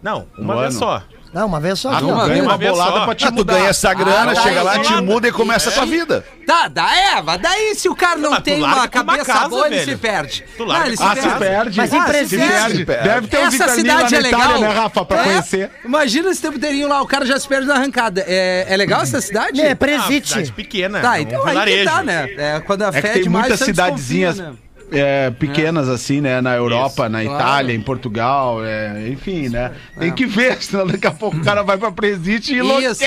[0.00, 0.78] Não, uma No vez ano.
[0.78, 1.02] só.
[1.38, 1.90] Não, uma vez só.
[1.92, 3.04] Ah, uma Ganha vez, uma bolada só.
[3.04, 3.54] pra te Ah, tu mudar.
[3.54, 6.24] ganha essa grana, Ah, chega lá, te muda e começa a tua vida.
[6.44, 7.38] Tá, da Eva.
[7.38, 10.44] Daí se o cara não, tu tem uma cabeça casa, boa, ele se perde.
[10.56, 11.76] Tu larga ele com Ah, se perde.
[11.78, 12.36] Mas em Ah, se Presite.
[12.38, 12.84] perde.
[12.84, 14.40] Deve ter um Essa cidade na é legal.
[14.40, 15.24] Itália, né, Rafa, pra É.
[15.24, 15.70] conhecer.
[15.84, 18.24] Imagina esse temperinho lá, o cara já se perde na arrancada.
[18.26, 19.60] É, é legal essa cidade?
[19.60, 20.28] É, Ah, Presite.
[20.30, 21.00] cidade pequena.
[21.00, 22.28] Tá, é um então aí que tá, né?
[22.36, 24.42] É, quando a É fé tem demais, muitas cidadezinhas
[24.90, 25.26] né?
[25.26, 26.40] é, pequenas assim, né?
[26.40, 27.40] Na Europa, na claro.
[27.40, 29.72] Itália, em Portugal, é, enfim, né?
[29.98, 33.04] Tem que ver, senão daqui a pouco o cara vai pra Presite e enlouquece,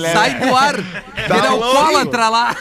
[0.00, 0.12] né?
[0.12, 0.76] Sai do ar.
[1.32, 2.56] Vira alcoólatra lá.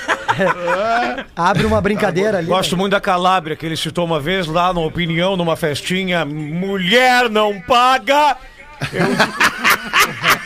[1.36, 2.48] Abre uma brincadeira ali.
[2.48, 6.26] Gosto muito da Calábria, que ele citou uma vez lá na opinião, numa festinha.
[6.26, 8.38] Mulher não paga.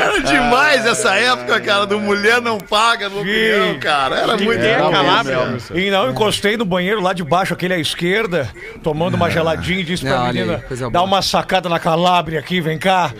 [0.00, 4.16] Era demais essa época, cara, do mulher não paga no opinião, cara.
[4.16, 5.58] Era muito tem a bom, Calábria, meu.
[5.78, 8.50] E não, encostei no banheiro lá de baixo, aquele à esquerda,
[8.82, 12.38] tomando uma geladinha e disse pra Não, aí, menina: dá boa." uma sacada na Calábria
[12.40, 13.12] aqui, vem cá.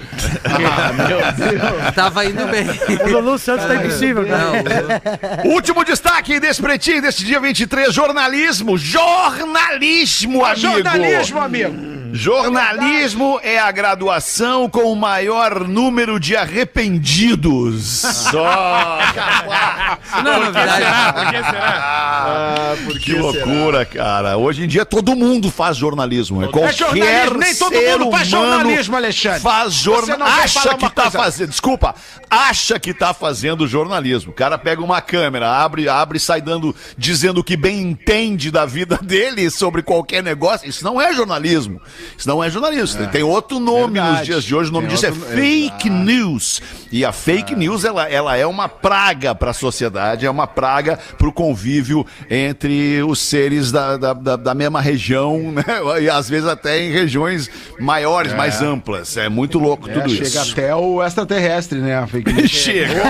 [1.94, 2.66] Tava indo bem.
[3.05, 5.03] O Lulu Santos tá impossível, cara.
[5.44, 8.77] Não, Último destaque desse pretinho, desse dia 23, jornalismo.
[8.79, 10.61] Jornalismo, amigo.
[10.61, 11.97] Jornalismo, amigo.
[12.12, 17.85] Jornalismo é a graduação com o maior número de arrependidos.
[17.85, 18.99] Só.
[20.23, 20.85] não é novidade.
[21.14, 21.79] Por que será?
[21.81, 24.37] Ah, que loucura, cara.
[24.37, 26.42] Hoje em dia todo mundo faz jornalismo.
[26.44, 29.40] É Qualquer jornalismo, nem todo ser mundo faz humano jornalismo, Alexandre.
[29.40, 30.18] Faz jornalismo.
[30.18, 31.18] não Acha que tá coisa.
[31.18, 31.51] fazendo.
[31.51, 31.94] Desculpa.
[32.31, 34.33] Acha que tá fazendo jornalismo.
[34.33, 38.51] O cara pega uma câmera, abre, abre e sai dando, dizendo o que bem entende
[38.51, 40.68] da vida dele sobre qualquer negócio.
[40.68, 41.81] Isso não é jornalismo.
[42.16, 43.06] Isso não é jornalismo.
[43.08, 44.16] Tem outro nome Verdade.
[44.18, 44.70] nos dias de hoje.
[44.70, 46.61] O nome Tem disso outro- é fake news.
[46.90, 50.98] E a fake news, ela, ela é uma praga para a sociedade, é uma praga
[51.18, 55.64] para o convívio entre os seres da, da, da- da mesma região, né?
[56.00, 59.16] E às vezes até em regiões maiores, mais amplas.
[59.16, 60.52] É muito louco É, tudo chega isso.
[60.52, 61.98] até o extraterrestre, né?
[61.98, 62.50] A fake news.
[62.68, 63.02] Chega.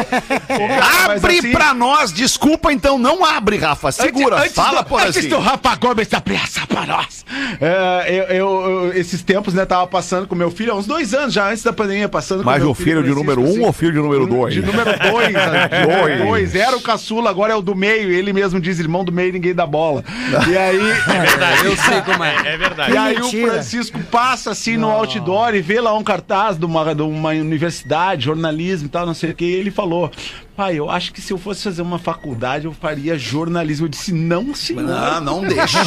[1.05, 3.93] Abre assim- pra nós, desculpa, então não abre, Rafa.
[3.93, 5.29] Segura, Antes- antes fala do, por Antes assim.
[5.29, 7.25] do Rafa Gomes abrir essa pra nós.
[7.61, 11.13] É, eu, eu- eu- esses tempos, né, tava passando com meu filho, há uns dois
[11.15, 13.53] anos já, antes da pandemia, passando com Mas meu o filho de Francisco, número um
[13.53, 13.65] assim.
[13.67, 14.55] ou filho de número dois?
[14.55, 15.33] De número dois.
[15.35, 15.69] né?
[15.69, 16.01] De Dois.
[16.01, 16.55] número dois.
[16.55, 18.11] Era o caçula, agora é o do meio.
[18.11, 20.05] Ele mesmo diz, irmão do meio, ninguém dá bola.
[20.51, 20.79] E aí...
[21.65, 22.35] Eu sei como é.
[22.55, 22.93] É verdade.
[22.93, 23.47] E aí mentira.
[23.47, 27.31] o Francisco passa assim no outdoor e vê lá um cartaz de uma, de uma
[27.31, 30.11] universidade, jornalismo e tal, não sei o que, e ele falou.
[30.59, 33.87] Pai, eu acho que se eu fosse fazer uma faculdade, eu faria jornalismo.
[33.87, 34.83] Eu disse, não, senhor.
[34.83, 35.79] Não, não deixa.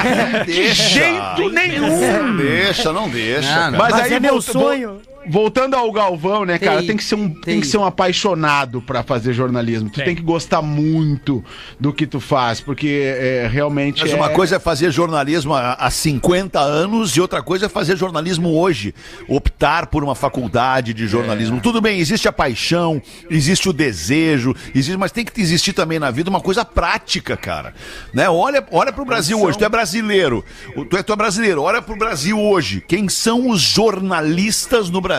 [0.00, 0.82] Não deixa.
[0.88, 2.00] jeito nenhum.
[2.00, 3.70] Não deixa, não deixa.
[3.70, 3.78] Não.
[3.78, 5.02] Mas, Mas aí é meu volta- sonho.
[5.28, 6.78] Voltando ao Galvão, né, cara?
[6.78, 7.40] Tem, Tem que ser um, tem.
[7.40, 7.60] tem.
[7.60, 9.90] que ser um apaixonado pra fazer jornalismo.
[9.90, 10.04] Tu tem.
[10.06, 10.16] Tem.
[10.16, 11.44] que gostar muito
[11.78, 14.16] do que tu faz, porque é, realmente Mas é...
[14.16, 18.50] uma coisa é fazer jornalismo há, há 50 anos e outra coisa é fazer jornalismo
[18.58, 18.94] hoje.
[19.28, 21.60] Optar por uma faculdade de jornalismo.
[21.60, 26.10] Tudo bem, existe a paixão, existe o desejo, existe, mas tem que existir também na
[26.10, 27.74] vida uma coisa prática, cara.
[28.12, 28.28] Né?
[28.28, 30.44] Olha, olha pro Brasil hoje, tu é brasileiro.
[30.88, 32.82] Tu é, tu é brasileiro, olha pro Brasil hoje.
[32.86, 35.09] Quem são os jornalistas no Brasil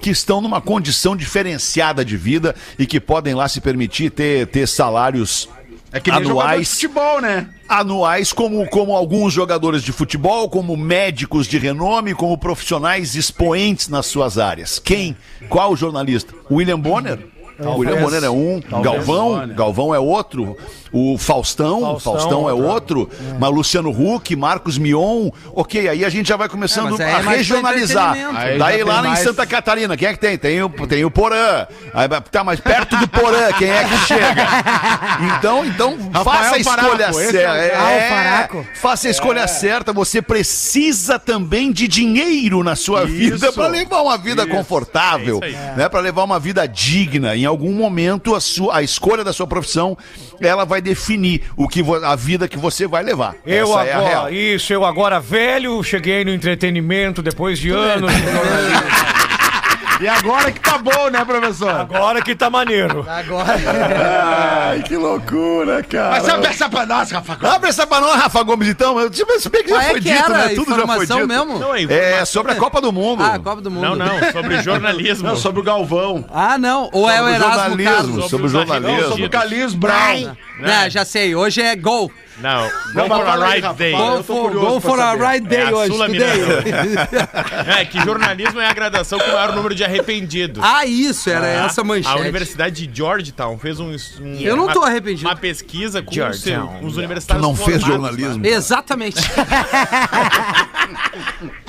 [0.00, 4.66] que estão numa condição diferenciada de vida e que podem lá se permitir ter, ter
[4.66, 5.48] salários
[5.92, 7.48] É que nem jogador de anuais futebol, né?
[7.68, 14.06] anuais como, como alguns jogadores de futebol, como médicos de renome, como profissionais expoentes nas
[14.06, 14.78] suas áreas.
[14.78, 15.16] Quem?
[15.48, 16.34] Qual jornalista?
[16.50, 17.33] William Bonner?
[17.58, 20.56] O William Bonner é um, Galvão, Galvão é outro,
[20.92, 26.28] o Faustão, Faustão, Faustão, é outro, mas Luciano Huck, Marcos Mion, ok, aí a gente
[26.28, 28.16] já vai começando É, a é mais pra regionalizar.
[28.58, 30.36] Daí lá tem em mais- Santa Catarina, quem é que tem?
[30.36, 31.66] Tem o, tem o Porã.
[31.92, 34.46] Aí, tá, mas perto do Porã, quem é que chega?
[35.38, 37.38] Então, então faça a escolha certa.
[37.38, 38.48] é Ah, É.
[38.74, 39.92] Faça a escolha certa.
[39.92, 45.58] Você precisa também de dinheiro na sua vida para levar uma vida confortável, É isso
[45.58, 45.76] aí.
[45.76, 45.88] né?
[45.88, 47.36] Para levar uma vida digna.
[47.44, 49.98] Em algum momento a sua a escolha da sua profissão,
[50.40, 53.36] ela vai definir o que a vida que você vai levar.
[53.44, 58.10] Eu Essa é agora, isso, eu agora velho, cheguei no entretenimento depois de anos.
[60.00, 61.70] E agora que tá bom, né, professor?
[61.70, 63.06] Agora que tá maneiro.
[63.08, 63.54] Agora.
[64.70, 66.10] Ai, que loucura, cara.
[66.10, 67.34] Mas sabe essa pra nós, Rafa?
[67.36, 67.54] Gomes?
[67.54, 68.98] Abre essa pra nós, Rafa Gomes, então.
[68.98, 70.44] Eu, tipo, se bem que já Qual é foi que dito, era né?
[70.46, 71.26] a Tudo já foi dito.
[71.28, 71.58] mesmo?
[71.58, 71.82] Não, é
[72.20, 73.22] É sobre a Copa do Mundo.
[73.22, 73.82] Ah, Copa do Mundo.
[73.82, 75.28] Não, não, sobre jornalismo.
[75.28, 76.24] Não, sobre o Galvão.
[76.32, 76.90] Ah, não.
[76.92, 78.30] Ou é o Sobre o Erasmo jornalismo, Carlos.
[78.30, 79.08] sobre o jornalismo.
[79.10, 80.36] Sobre o Carlinhos Brown.
[80.58, 81.34] Não, já sei.
[81.34, 82.12] Hoje é gol.
[82.38, 83.92] Não, Não, go mas for fala a aí, Rafa, day.
[83.92, 84.04] fala.
[84.04, 85.24] Go eu tô for, curioso go pra for a saber.
[85.28, 85.92] ride day É a hoje.
[85.92, 87.78] Sula Today.
[87.80, 90.60] É que jornalismo é a graduação com o maior número de arrependidos.
[90.64, 91.30] Ah, isso.
[91.30, 91.66] Era Tá?
[91.66, 92.08] essa manchete.
[92.08, 93.90] A Universidade de Georgetown fez um,
[94.20, 95.28] um- Eu não tô uma- arrependido.
[95.28, 96.80] Uma pesquisa com os, Georgetown.
[96.82, 98.44] os Tu universitários não fez formados, jornalismo.
[98.46, 99.16] Exatamente.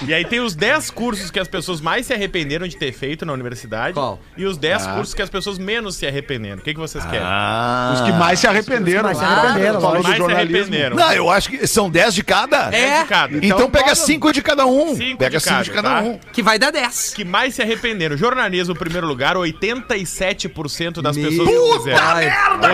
[0.08, 3.26] E aí tem os 10 cursos que as pessoas mais se arrependeram de ter feito
[3.26, 3.94] na universidade.
[3.94, 4.20] Qual?
[4.38, 6.58] E os 10 cursos que as pessoas menos se arrependeram.
[6.58, 7.22] O que, que vocês querem?
[7.26, 7.92] Ah.
[7.96, 9.04] Os que mais se arrependeram.
[9.04, 10.58] mais se Claro, arrependeram, Os do mais se jornalismo.
[10.58, 10.96] arrependeram.
[10.96, 12.70] Não, eu acho que são 10 de cada.
[12.76, 13.02] É.
[13.04, 13.38] de cada.
[13.38, 14.96] Então, Então pega bora- 5 de cada um.
[14.96, 16.02] Cinco pega de 5 de cada, tá?
[16.02, 16.20] um.
[16.32, 17.14] que vai dar 10.
[17.14, 18.16] que mais se arrependeram.
[18.18, 22.00] Jornalismo, em primeiro lugar, 87% das Meu pessoas que fizeram.
[22.00, 22.26] pai.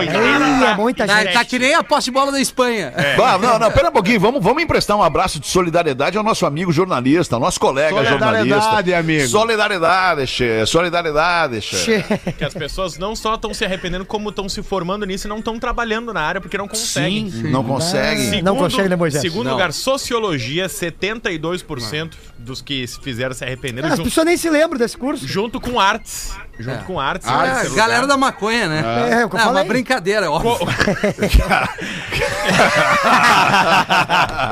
[0.04, 1.32] Ih, é muita Tá, gente.
[1.32, 2.92] tá que nem a posse de bola da Espanha.
[3.16, 4.20] Vá, não, não, pera um pouquinho.
[4.20, 8.48] Vamos, vamos emprestar um abraço de solidariedade ao nosso amigo jornalista, ao nosso colega Solidariedade,
[8.48, 8.98] jornalista.
[8.98, 9.28] amigo.
[9.28, 10.66] Solidariedade, che.
[10.66, 11.76] Solidariedade, che.
[12.02, 15.28] Che- Que as pessoas não só estão se arrependendo, como estão se formando nisso e
[15.28, 17.30] não estão trabalhando na área porque não conseguem.
[17.30, 18.40] Sim, não consegue.
[18.42, 19.20] Não consegue, né, Moisés?
[19.20, 19.52] Segundo Não.
[19.52, 23.88] lugar, sociologia, 72% dos que se fizeram se arrependeram.
[23.88, 25.26] As junto, pessoas nem se lembram desse curso.
[25.26, 26.32] junto com artes.
[26.58, 27.26] Junto com artes.
[27.26, 27.34] em É,
[27.74, 28.06] galera lugar.
[28.06, 28.84] da maconha, né?
[29.10, 29.62] É, é o que eu Não, falei.
[29.62, 30.58] uma brincadeira, óbvio.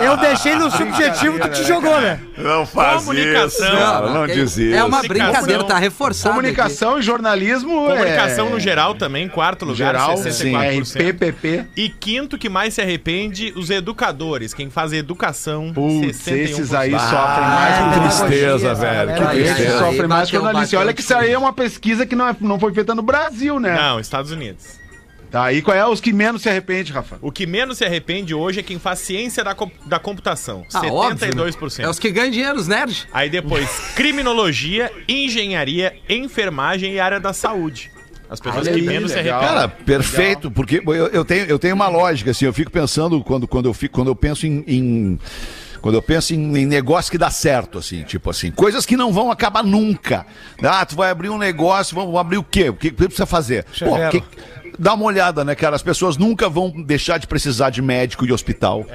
[0.03, 2.19] Eu deixei no subjetivo, tu te jogou, né?
[2.39, 3.67] Não faz Comunicação.
[3.69, 4.87] isso, cara, não é- diz É isso.
[4.87, 5.09] uma Comunicação.
[5.09, 6.35] brincadeira, tá reforçado.
[6.35, 8.51] Comunicação e jornalismo Comunicação é...
[8.51, 11.01] no geral também, quarto lugar, geral, 64%.
[11.11, 11.65] RPPP.
[11.77, 14.55] E quinto que mais se arrepende, os educadores.
[14.55, 16.51] Quem faz educação, Putz, 61%.
[16.51, 20.79] esses aí sofrem mais Ah, que que tristeza, velho, que Aí, sofrem mais que jornalista.
[20.79, 23.59] Olha que isso aí é uma pesquisa que não, é- não foi feita no Brasil,
[23.61, 23.75] né?
[23.75, 24.79] Não, Estados Unidos.
[25.31, 27.17] Tá, e qual é os que menos se arrepende, Rafa?
[27.23, 29.55] O que menos se arrepende hoje é quem faz ciência da,
[29.87, 30.65] da computação.
[30.75, 31.33] Ah, óbvio, né?
[31.53, 31.85] 72%.
[31.85, 33.07] É os que ganham dinheiro, os nerds.
[33.13, 37.93] Aí depois, criminologia, engenharia, enfermagem e área da saúde.
[38.29, 39.41] As pessoas Olha que aí, menos se legal.
[39.41, 39.57] arrependem.
[39.61, 43.47] Cara, perfeito, porque eu, eu tenho, eu tenho uma lógica, assim, eu fico pensando quando,
[43.47, 44.65] quando, eu, fico, quando eu penso em.
[44.67, 45.19] em-
[45.81, 49.13] quando eu penso em, em negócio que dá certo, assim, tipo assim, coisas que não
[49.13, 50.27] vão acabar nunca.
[50.63, 52.69] Ah, tu vai abrir um negócio, vamos abrir o quê?
[52.69, 53.65] O que, que precisa fazer?
[53.89, 54.23] Pô, que-
[54.81, 55.77] dá uma olhada, né, cara?
[55.77, 58.87] As pessoas nunca vão deixar de precisar de médico e hospital.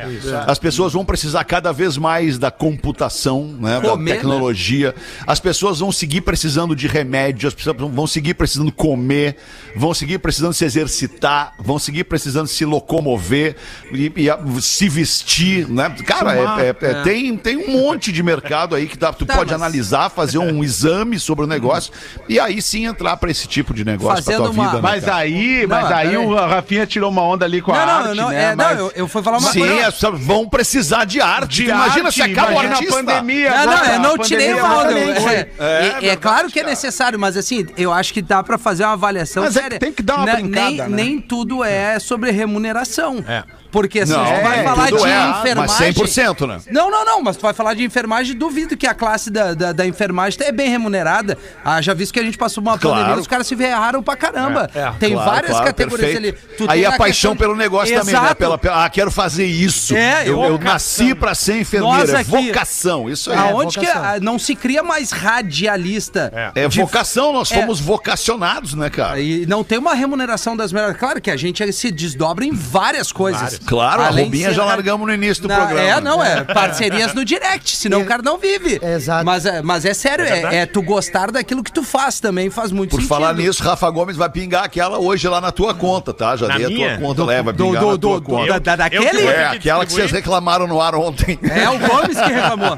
[0.48, 4.95] As pessoas vão precisar cada vez mais da computação, né, Comer, da tecnologia.
[5.28, 9.36] As pessoas vão seguir precisando de remédio, as pessoas vão seguir precisando comer,
[9.76, 13.56] vão seguir precisando se exercitar, vão seguir precisando se locomover
[13.91, 15.89] e, e a- se vestir, né?
[16.06, 19.36] Cara, é- é- é- Tem, tem um monte de mercado aí que dá, tu Tá,
[19.36, 21.91] pode mas- analisar, fazer um exame sobre o negócio
[22.28, 24.76] e aí sim entrar para esse tipo de negócio pra Fazendo tua uma- vida.
[24.78, 27.94] né, Mas aí, Mas aí o Rafinha tirou uma onda ali com a Não, não,
[28.08, 28.44] arte, não, né?
[28.44, 29.92] é, não, Mas- eu, eu fui falar uma Sim, coisa.
[29.92, 31.64] pessoas vão precisar de arte.
[31.64, 32.94] de imagina arte, se acaba o artista.
[32.94, 34.92] a pandemia Não, não, eu não tirei uma onda.
[34.92, 35.50] eu- exatamente.
[35.60, 38.94] É, é, claro que é necessário, mas assim, eu acho que dá pra fazer uma
[38.94, 39.80] avaliação Mas é séria.
[39.80, 40.88] tem que dar uma Na- brincada, nem, né?
[40.90, 43.24] nem tudo é sobre remuneração.
[43.28, 43.44] É.
[43.72, 44.98] Porque assim, Não, tu vai é, falar de é,
[45.40, 45.54] enfermagem.
[45.58, 46.60] mas 100%, né?
[46.72, 49.74] Não, não, não, mas tu vai falar de enfermagem, duvido que a classe da, da,
[49.74, 51.38] da enfermagem é bem remunerada.
[51.64, 53.00] Ah, já visto que a gente passou por uma Claro.
[53.02, 54.70] pandemia, os caras se ferraram pra caramba.
[54.74, 54.92] É, é.
[54.98, 56.38] Tem Claro, várias claro, categorias perfeito.
[56.39, 56.56] ali.
[56.58, 58.20] Tu Aí a paixão questão- pelo negócio também, né?
[58.22, 58.36] Exato.
[58.36, 59.96] Pela, pela- ah, quero fazer isso.
[59.96, 62.12] É, eu, eu- eu nasci pra ser enfermeira.
[62.12, 63.38] É aqui- vocação, isso aí.
[63.38, 64.04] Aonde que vocação.
[64.06, 66.32] ah, não se cria mais radialista?
[66.56, 67.56] É de vocação, nós É.
[67.56, 69.20] fomos vocacionados, né, cara?
[69.20, 70.98] E não tem uma remuneração das melhores.
[70.98, 73.60] Claro que a gente se desdobra em várias coisas.
[73.65, 75.82] Claro, a Além de roubinha já largamos no início do Na- programa.
[75.89, 78.80] É, não, é parcerias no direct, senão o cara não vive.
[78.84, 79.26] Exato.
[79.26, 82.72] Mas é, mas é sério, é, é tu gostar daquilo que tu faz também, faz
[82.72, 83.10] muito Por sentido.
[83.10, 86.36] falar nisso, Rafa Gomes vai pingar aquela hoje lá na tua conta, tá?
[86.36, 86.97] Já Na dei a minha?
[86.97, 88.60] tua conta, leva, do, pingar do, na tua do, conta.
[88.60, 89.21] da, daquele?
[89.27, 91.39] É, aquela que vocês reclamaram no ar ontem.
[91.55, 92.77] É o Gomes que reclamou.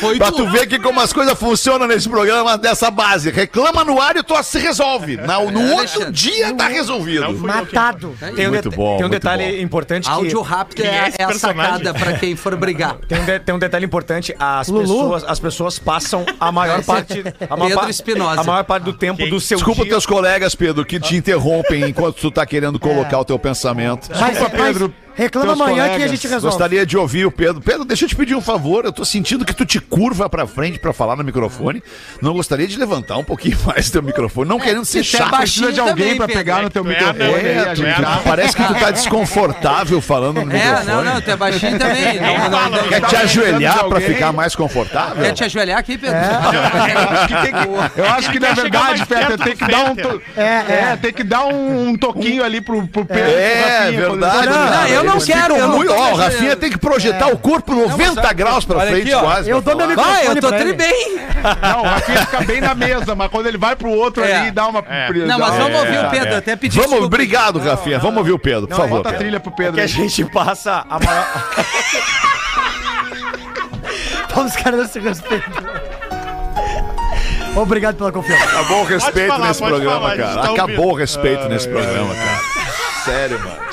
[0.00, 0.36] Foi Pra tu.
[0.36, 3.30] tu ver que como as coisas funcionam nesse programa dessa base.
[3.30, 5.16] Reclama no ar e tu se resolve.
[5.16, 7.32] Na- no É, outro dia tá resolvido.
[7.38, 8.14] Matado.
[8.34, 9.62] Tem um, Muito bom, tem um muito detalhe bom.
[9.62, 10.08] importante.
[10.08, 12.96] Áudio rápido é é, é a sacada pra quem for brigar.
[13.08, 14.82] Tem um, de- tem um detalhe importante, as Lulu?
[14.82, 18.40] pessoas, as pessoas passam a maior parte, a maior, Pedro pa- Espinosa.
[18.40, 19.92] a maior parte do tempo do seu Desculpa dia.
[19.92, 24.08] teus colegas, Pedro, que te interrompem enquanto tu tá querendo colocar o teu pensamento.
[24.18, 26.10] Mas Pedro, reclama teus amanhã que a colegas.
[26.10, 26.46] gente resolve.
[26.46, 27.60] Gostaria de ouvir o Pedro.
[27.60, 28.84] Pedro, deixa eu te pedir um favor.
[28.84, 31.82] Eu tô sentindo que tu te curva pra frente pra falar no microfone.
[32.22, 34.48] Não gostaria de levantar um pouquinho mais teu microfone.
[34.48, 35.36] Não querendo ser é chato.
[35.36, 36.42] Precisa de alguém também, pra Pedro.
[36.44, 40.52] pegar no teu tu é microfone É, já- parece que tu tá desconfortável falando no
[40.52, 40.86] É, microfone.
[40.86, 41.96] não, não, tu é baixinho também.
[42.26, 45.22] Não, não, não, Quer te ajoelhar pra ficar mais confortável?
[45.22, 46.16] Quer te ajoelhar aqui, Pedro?
[46.16, 49.96] Eu acho que, tem que- eu acho que, na verdade, perto tem que dar um.
[50.36, 53.30] É, tem que dar um, um toquinho ali pro, pro Pedro.
[53.30, 54.46] É, verdade.
[54.48, 56.16] Não, eu não quero, ficam eu não muito- tô ó, o.
[56.16, 59.50] Rafinha tem que projetar o corpo 90 graus pra frente, quase.
[59.50, 60.06] Eu dou meu falar.
[60.08, 61.16] Vai, eu microfone tô tri bem.
[61.62, 64.34] Não, o Rafinha fica bem na mesa, mas quando ele vai pro outro É.
[64.36, 64.82] ali, dá uma.
[65.26, 67.06] Não, mas vamos ouvir o Pedro, até pedir Vamos, desculpa.
[67.06, 67.98] obrigado, Rafinha.
[67.98, 68.96] Vamos ouvir o Pedro, por favor.
[69.02, 69.74] Bota a trilha pro Pedro.
[69.74, 71.26] que a gente passa a maior...
[74.44, 75.52] Os caras não se respeitam.
[77.56, 78.44] Obrigado pela confiança.
[78.44, 80.34] Acabou o respeito falar, nesse programa, falar, cara.
[80.34, 80.88] tá Acabou ouvindo.
[80.90, 82.40] o respeito nesse programa, cara.
[83.04, 83.65] Sério, mano.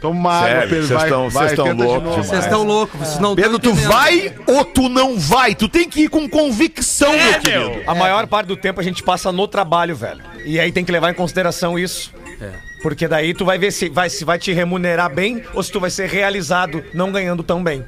[0.00, 0.86] Toma uma água, Pedro.
[0.86, 2.16] vocês vai, tão- vai, vocês tão tenta de loucos.
[2.26, 5.54] Vocês estão loucos, vocês não Pedro, tu vai ou tu não vai?
[5.54, 7.70] Tu tem que ir com convicção, É, meu querido.
[7.70, 7.82] meu.
[7.90, 10.20] A maior parte do tempo a gente passa no trabalho, velho.
[10.44, 12.12] E aí tem que levar em consideração isso.
[12.82, 15.80] Porque daí tu vai ver se vai, se vai te remunerar bem ou se tu
[15.80, 17.82] vai ser realizado não ganhando tão bem.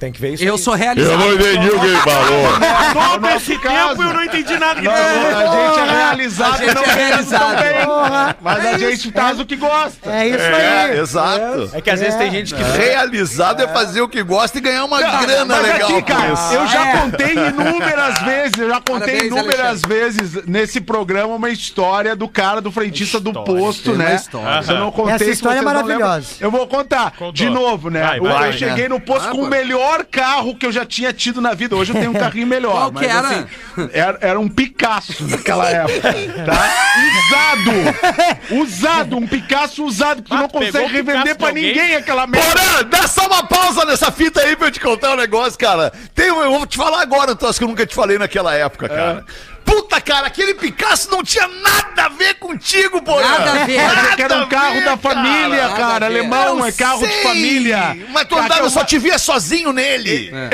[0.00, 0.58] Tem que ver isso Eu aí.
[0.58, 1.22] sou realizado.
[1.34, 2.48] entendi o que ele falou.
[3.12, 6.74] Todo esse tempo eu não entendi nada que Não, a gente é realizado A gente
[6.74, 7.56] não é realizado.
[7.56, 8.36] também.
[8.40, 10.10] Mas a gente faz o que gosta.
[10.10, 10.98] É isso É, aí.
[10.98, 11.70] exato.
[11.74, 14.84] É que às vezes tem gente que Realizado é fazer o que gosta e ganhar
[14.84, 15.90] uma grana Mas legal.
[15.90, 16.54] aqui, cara, isso.
[16.54, 16.96] eu já É.
[16.96, 22.60] contei inúmeras vezes, eu já contei Parabéns, inúmeras vezes nesse programa uma história do cara
[22.62, 24.14] do frentista do posto, né?
[24.16, 24.62] história.
[24.62, 26.28] Se eu não contei, Essa história é não maravilhosa.
[26.40, 28.00] Eu vou contar de novo, né?
[28.02, 29.48] Vai, eu vai, eu cheguei no posto Ah, com o pô.
[29.90, 31.74] Melhor carro que eu já tinha tido na vida.
[31.76, 32.72] Hoje eu tenho um carrinho melhor.
[32.72, 33.28] Qual mas, que era?
[33.28, 33.46] assim,
[33.92, 34.18] era?
[34.20, 36.12] Era um Picasso naquela época,
[36.44, 36.70] tá?
[37.18, 38.62] Usado!
[38.62, 42.48] Usado, um Picasso usado, que tu Ah, não consegue revender de pra ninguém aquela merda.
[42.48, 45.92] Porã, dá só uma pausa nessa fita aí pra eu te contar um negócio, cara.
[46.14, 48.88] Tem, eu vou te falar agora um troço que eu nunca te falei naquela época,
[48.88, 49.24] cara.
[49.70, 53.22] Puta, cara, aquele Picasso não tinha nada a ver contigo, Porã.
[53.22, 53.80] Nada a ver.
[53.80, 56.08] Mas é que era um carro ver, da família, cara.
[56.08, 56.18] ver.
[56.18, 57.96] Alemão, Eu é carro de sei, família.
[58.10, 60.30] Mas tu Cara, andava, eu só te via sozinho nele.
[60.34, 60.50] É.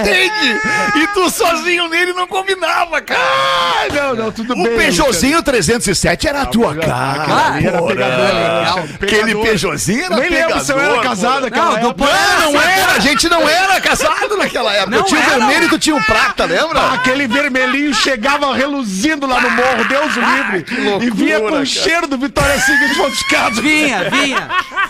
[0.00, 0.60] Entende?
[0.96, 3.20] E tu sozinho nele não combinava, cara.
[3.20, 4.76] Ah, não, não, tudo O bem.
[4.76, 7.22] Peugeotzinho 307 era a tua cara.
[7.22, 8.78] Aquela ali era pegador, legal.
[9.02, 11.50] Aquele Peugeotzinho era Nem lembro se eu era pegador, casado Porã.
[11.50, 11.94] naquela Não.
[11.94, 14.90] Não, não era, a gente não era casado naquela época.
[14.90, 15.78] Não eu tinha o era, vermelho não.
[15.78, 16.80] tinha o prata, lembra?
[16.80, 20.64] Ah, Aquele vermelhinho chegava reluzindo lá no morro, Deus o livre.
[21.06, 23.60] e vinha com loucura, o cheiro do Vitória Secret modificado.
[23.62, 24.48] Vinha, vinha.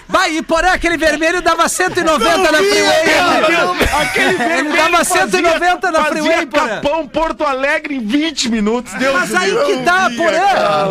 [0.08, 3.04] Vai, e porém aquele vermelho dava 190 na Não vinha, freeway.
[3.14, 3.58] cara, né?
[3.58, 4.00] não.
[4.00, 6.68] Aquele vermelho Ele dava fazia- 190 na fazia freeway, porra.
[6.68, 10.40] Capão Porto Alegre em 20 minutos, Deus Mas aí que tá, porém.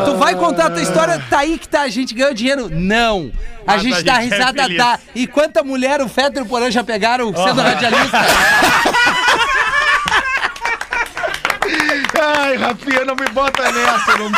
[0.05, 2.69] Tu vai contar a tua história, tá aí que tá, a gente ganhou dinheiro.
[2.71, 3.31] Não.
[3.65, 4.77] A gente a dá gente é risada, feliz.
[4.77, 4.99] dá.
[5.15, 8.17] E quanta mulher o Fetter e o Porã já pegaram sendo radialista?
[12.53, 14.17] Ai, Rafinha, não me bota nessa.
[14.17, 14.29] Não,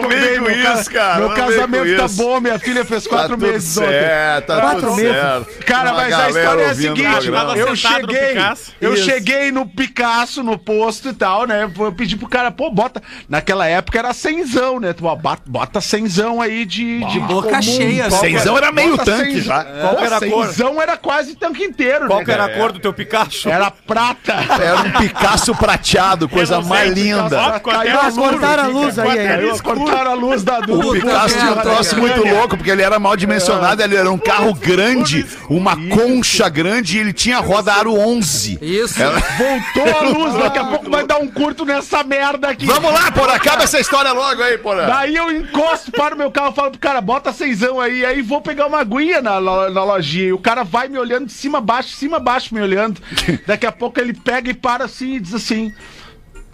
[0.00, 3.46] Não vem com isso, cara, Meu casamento tá bom, minha filha fez quatro tá tudo
[3.46, 3.88] meses ontem.
[3.90, 5.12] certo, tá Quatro tudo meses.
[5.12, 5.64] certo.
[5.66, 7.26] Cara, Uma mas a história é a seguinte,
[7.58, 8.72] eu cheguei, Picasso.
[8.80, 9.04] eu Isso.
[9.04, 11.68] cheguei no Picasso, no posto e tal, né?
[11.78, 13.02] Eu pedi pro cara, pô, bota.
[13.28, 14.92] Naquela época era cenzão, né?
[14.92, 19.40] Tu, ó, bota, cenzão aí de, de boca cheia, Qual que Cenzão era meio tanque
[19.42, 19.64] já.
[19.64, 20.46] Qual que era a cor?
[20.46, 22.24] Cenzão era quase tanque inteiro, Qual né?
[22.24, 23.48] que era a cor do teu Pikachu?
[23.50, 24.34] Era prata.
[24.62, 27.33] Era um Picasso prateado, coisa mais linda.
[27.34, 29.44] Ó, até Caiu a a luz cortaram a luz aí, aí.
[29.44, 32.82] Eles cortaram a luz da do O Picasso tinha um troço muito louco, porque ele
[32.82, 37.72] era mal dimensionado, ele era um carro grande, uma concha grande e ele tinha roda
[37.72, 38.58] aro 11.
[38.60, 38.98] Isso.
[38.98, 42.66] Voltou a luz, daqui a pouco vai dar um curto nessa merda aqui.
[42.66, 44.86] Vamos lá, porra, acaba essa história logo aí, porra.
[44.86, 48.22] Daí eu encosto para o meu carro e falo pro cara, bota seisão aí, aí
[48.22, 50.28] vou pegar uma aguinha na, na lojinha.
[50.28, 52.60] E o cara vai me olhando de cima a baixo, de cima a baixo me
[52.60, 53.00] olhando.
[53.46, 55.72] Daqui a pouco ele pega e para assim e diz assim: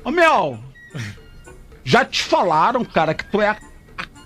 [0.05, 0.59] Ô meu,
[1.85, 3.57] já te falaram, cara, que tu é a,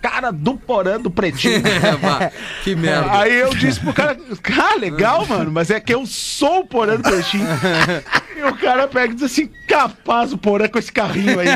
[0.02, 1.62] cara do porã do pretinho.
[2.20, 2.30] É,
[2.62, 3.18] que merda.
[3.18, 6.96] Aí eu disse pro cara, cara, legal, mano, mas é que eu sou o porã
[6.96, 7.46] do pretinho.
[8.36, 11.46] E o cara pega e diz assim, capaz o porã com esse carrinho aí.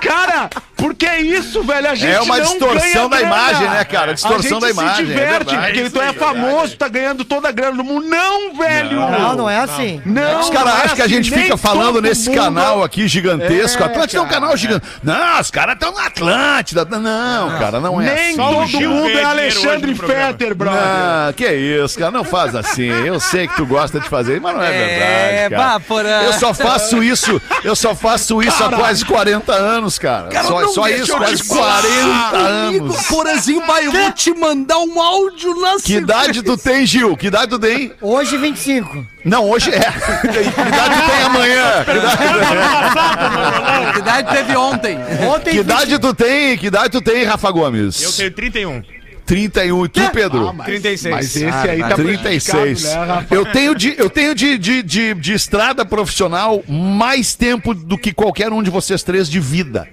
[0.00, 0.48] Cara,
[0.80, 1.88] porque é isso, velho.
[1.90, 3.26] A gente É uma não distorção ganha da grana.
[3.36, 4.14] imagem, né, cara?
[4.14, 5.72] Distorção a da gente imagem, se é diverte, verdade.
[5.80, 8.06] porque tu é aí, famoso, tá ganhando toda a grana do mundo.
[8.08, 9.00] Não, velho!
[9.00, 10.00] Não, não é assim.
[10.04, 12.38] Não, Os caras não é acham que a assim, gente nem fica falando nesse mundo-
[12.40, 13.82] canal aqui gigantesco.
[13.82, 14.86] É, Atlântida é um cara, canal gigante.
[15.02, 16.84] Não, os caras estão na Atlântida.
[16.84, 18.36] Não, cara, não é Nem assim.
[18.36, 19.94] Só o todo Gil mundo é Alexandre.
[19.94, 20.80] Fetter, brother.
[20.80, 22.88] Não, que isso, cara, não faz assim.
[22.88, 25.78] Eu sei que tu gosta de fazer, mas não é, É, verdade, cara.
[25.78, 26.24] vá.
[26.24, 30.28] Eu só faço isso, eu só faço isso há quase 40 anos, cara.
[30.42, 31.82] só não só isso, quase te falar.
[31.82, 33.02] 40 Amigo, anos.
[33.06, 37.16] Porazinho, vai, eu vou te mandar um áudio na Que idade tu tem, Gil?
[37.16, 37.92] Que idade tu tem?
[38.00, 39.06] Hoje 25.
[39.24, 39.80] Não, hoje é.
[39.80, 41.84] Que idade tu tem amanhã?
[41.90, 44.98] Que idade, Que idade teve ontem?
[45.28, 46.58] Ontem que idade tu tem?
[46.58, 48.02] Que idade tu tem, Rafa Gomes?
[48.02, 48.82] Eu tenho 31.
[49.30, 49.84] 31.
[49.84, 50.52] E tu, Pedro?
[50.64, 51.14] 36.
[51.14, 52.50] Mas esse aí tá 36.
[52.52, 57.72] prejudicado, né, eu tenho, de, eu tenho de, de, de, de estrada profissional mais tempo
[57.72, 59.86] do que qualquer um de vocês três de vida.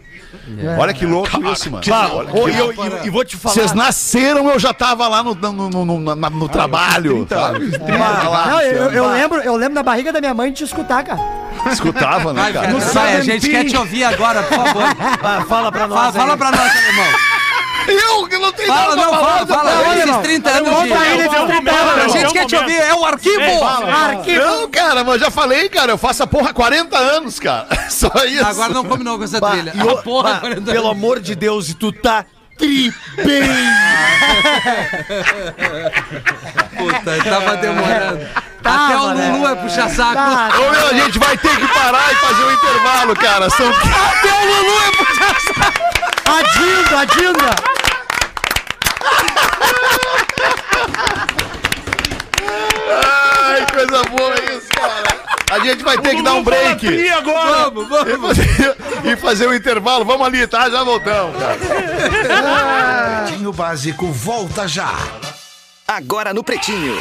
[0.79, 1.83] Olha que louco isso, mano.
[2.15, 2.81] Olha que e, eu- louco.
[3.03, 3.53] e- e vou te falar.
[3.55, 7.27] Vocês nasceram, eu já tava lá no, no, no, no- no trabalho.
[7.29, 7.71] sabe?
[8.29, 11.03] Lá, Não, eu, eu lembro, eu lembro da barriga da minha mãe de te escutar,
[11.03, 11.19] cara.
[11.71, 12.67] Escutava, né, cara?
[12.93, 14.83] Vai, a gente quer te ouvir agora, por favor.
[15.23, 15.97] Ah, fala pra nós.
[15.97, 16.13] Fala, aí.
[16.13, 17.36] fala pra nós, alemão.
[17.87, 19.71] Eu que não tenho Fala, nada não, fala, fala.
[19.79, 20.93] Olha, Esses irmão, 30 anos conta de...
[20.93, 22.13] aí desses 30 A anos.
[22.13, 23.63] gente quer te ouvir, é o arquivo!
[23.63, 24.45] Arquivo.
[24.45, 27.67] Não, cara, mas eu já falei, cara, eu faço a porra há 40 anos, cara.
[27.89, 28.45] Só isso.
[28.45, 29.71] Agora não combinou com essa trilha.
[29.73, 32.25] e Ah, porra, bah, 40 pelo amor de Deus, e tu tá
[32.57, 33.47] tri bem.
[36.77, 38.27] Puta, tava demorando.
[38.63, 39.29] Tava, Até o né?
[39.31, 40.13] Lulu é puxar saco.
[40.15, 43.49] Tá, Ô, meu, a gente vai ter que parar e fazer um intervalo, cara.
[43.51, 43.69] São...
[43.69, 45.79] Até o Lulu é puxar saco.
[46.27, 47.55] a Dinda, a Dinda.
[53.45, 55.27] Ai, coisa boa isso, cara.
[55.49, 57.09] A gente vai ter que dar um break.
[57.09, 57.69] Agora?
[57.69, 58.37] Vamos, vamos.
[58.37, 58.75] E fazer,
[59.05, 60.03] e fazer um intervalo.
[60.03, 60.69] Vamos ali, tá?
[60.69, 61.57] Já voltamos, cara.
[63.25, 64.93] Pretinho Básico volta já.
[65.89, 66.97] Agora no Pretinho.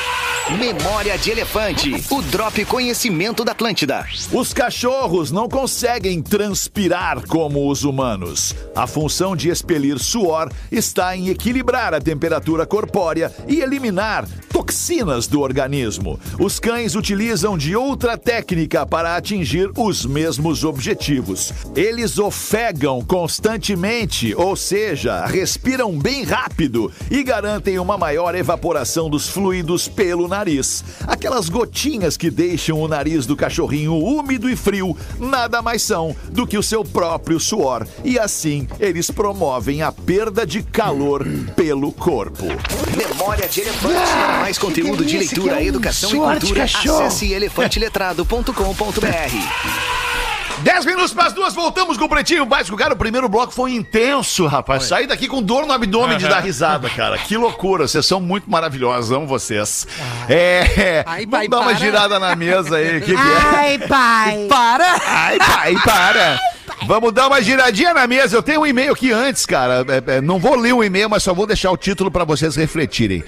[0.61, 2.05] Memória de Elefante.
[2.09, 4.07] O Drop Conhecimento da Atlântida.
[4.33, 8.55] Os cachorros não conseguem transpirar como os humanos.
[8.73, 15.41] A função de expelir suor está em equilibrar a temperatura corpórea e eliminar toxinas do
[15.41, 16.19] organismo.
[16.39, 21.53] Os cães utilizam de outra técnica para atingir os mesmos objetivos.
[21.75, 28.76] Eles ofegam constantemente, ou seja, respiram bem rápido e garantem uma maior evaporação
[29.09, 30.85] dos fluidos pelo nariz.
[31.07, 36.47] Aquelas gotinhas que deixam o nariz do cachorrinho úmido e frio nada mais são do
[36.47, 37.87] que o seu próprio suor.
[38.05, 42.45] E assim eles promovem a perda de calor pelo corpo.
[42.97, 44.13] Memória de Elefante.
[44.41, 46.65] Mais conteúdo de leitura, educação e cultura.
[46.65, 50.16] Acesse elefanteletrado.com.br.
[50.63, 52.77] 10 minutos para as duas, voltamos com o Pretinho Básico.
[52.77, 54.85] Cara, o primeiro bloco foi intenso, rapaz.
[54.85, 57.19] Saí daqui com dor no abdômen de dar risada, cara.
[57.19, 59.87] Que loucura, vocês são muito maravilhosos, amo vocês.
[60.29, 61.75] É, Ai, vamos pai, dar uma para.
[61.75, 62.99] girada na mesa aí.
[62.99, 63.57] O que, que é?
[63.57, 64.47] Ai, pai.
[64.49, 65.01] Para!
[65.07, 66.41] Ai, pai, para.
[66.87, 68.37] Vamos dar uma giradinha na mesa.
[68.37, 69.85] Eu tenho um e-mail aqui antes, cara.
[69.89, 72.57] É, é, não vou ler o e-mail, mas só vou deixar o título para vocês
[72.57, 73.23] refletirem.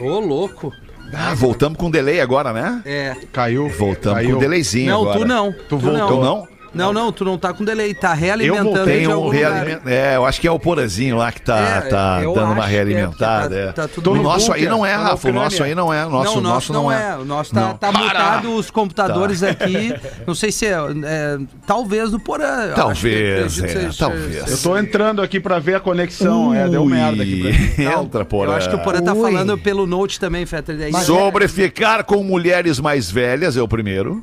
[0.00, 0.72] Ô, louco.
[1.12, 2.82] Ah, voltamos com delay agora, né?
[2.84, 3.16] É.
[3.32, 3.68] Caiu.
[3.68, 4.34] Voltamos Caiu.
[4.34, 5.18] com delayzinho Não, agora.
[5.18, 5.52] tu não.
[5.68, 6.08] Tu voltou.
[6.18, 6.48] Eu não?
[6.74, 9.80] Não, não, tu não tá com delay, tá Eu realimentando voltei de um algum realiment...
[9.86, 12.62] É, eu acho que é o Porazinho lá que tá, É, tá eu dando uma
[12.64, 13.48] acho é, realimentada.
[13.48, 13.66] porque é.
[13.72, 15.28] tá- tá tudo o no nosso bunker, aí não é, tá Rafa.
[15.28, 16.06] O nosso aí não é.
[16.06, 17.16] O Nosso, não, o nosso não é.
[17.16, 17.74] O nosso tá, Não.
[17.76, 19.94] tá mutado os computadores aqui.
[20.26, 20.72] Não sei se é,
[21.04, 22.64] é, Talvez do Porã.
[22.68, 24.50] eu Talvez, é, talvez.
[24.50, 26.54] Eu tô entrando aqui pra ver a conexão.
[26.54, 27.40] É, deu merda aqui.
[27.42, 27.98] pra mim.
[27.98, 28.52] Ui, Entra, Porã.
[28.52, 29.22] Eu acho que o Porã tá Ui.
[29.32, 30.94] falando pelo Note também, Fetter.
[31.04, 34.22] Sobre ficar com mulheres mais velhas é o primeiro.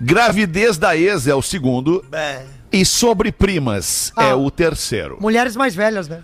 [0.00, 2.04] Gravidez da ex é o segundo.
[2.72, 4.24] E sobre primas Ah.
[4.24, 5.18] é o terceiro.
[5.20, 6.22] Mulheres mais velhas, né?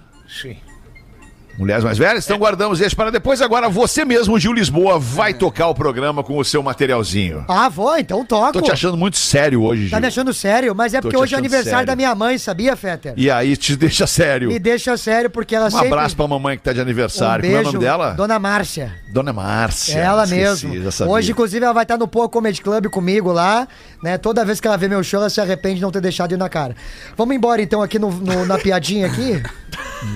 [1.60, 2.24] Mulheres mais velhas?
[2.24, 3.42] Então guardamos esse para depois.
[3.42, 7.44] Agora você mesmo, Gil Lisboa, vai tocar o programa com o seu materialzinho.
[7.46, 8.52] Ah, vou, então toco.
[8.54, 9.90] Tô te achando muito sério hoje, Gil.
[9.90, 10.74] Tá me achando sério?
[10.74, 11.86] Mas é Tô porque hoje é aniversário sério.
[11.86, 13.12] da minha mãe, sabia, Fetter?
[13.14, 14.48] E aí te deixa sério.
[14.48, 15.88] Me deixa sério, porque ela Um sempre...
[15.88, 17.44] abraço pra mamãe que tá de aniversário.
[17.44, 18.12] Um Como é o nome dela?
[18.12, 18.94] Dona Márcia.
[19.10, 19.98] Dona Márcia.
[19.98, 21.10] É ela Esqueci, mesmo.
[21.10, 23.68] Hoje, inclusive, ela vai estar no Poa Comedy Club comigo lá,
[24.02, 24.18] né?
[24.18, 26.36] Toda vez que ela vê meu show, ela se arrepende de não ter deixado ir
[26.36, 26.74] na cara.
[27.16, 29.42] Vamos embora, então, aqui no, no- na piadinha aqui.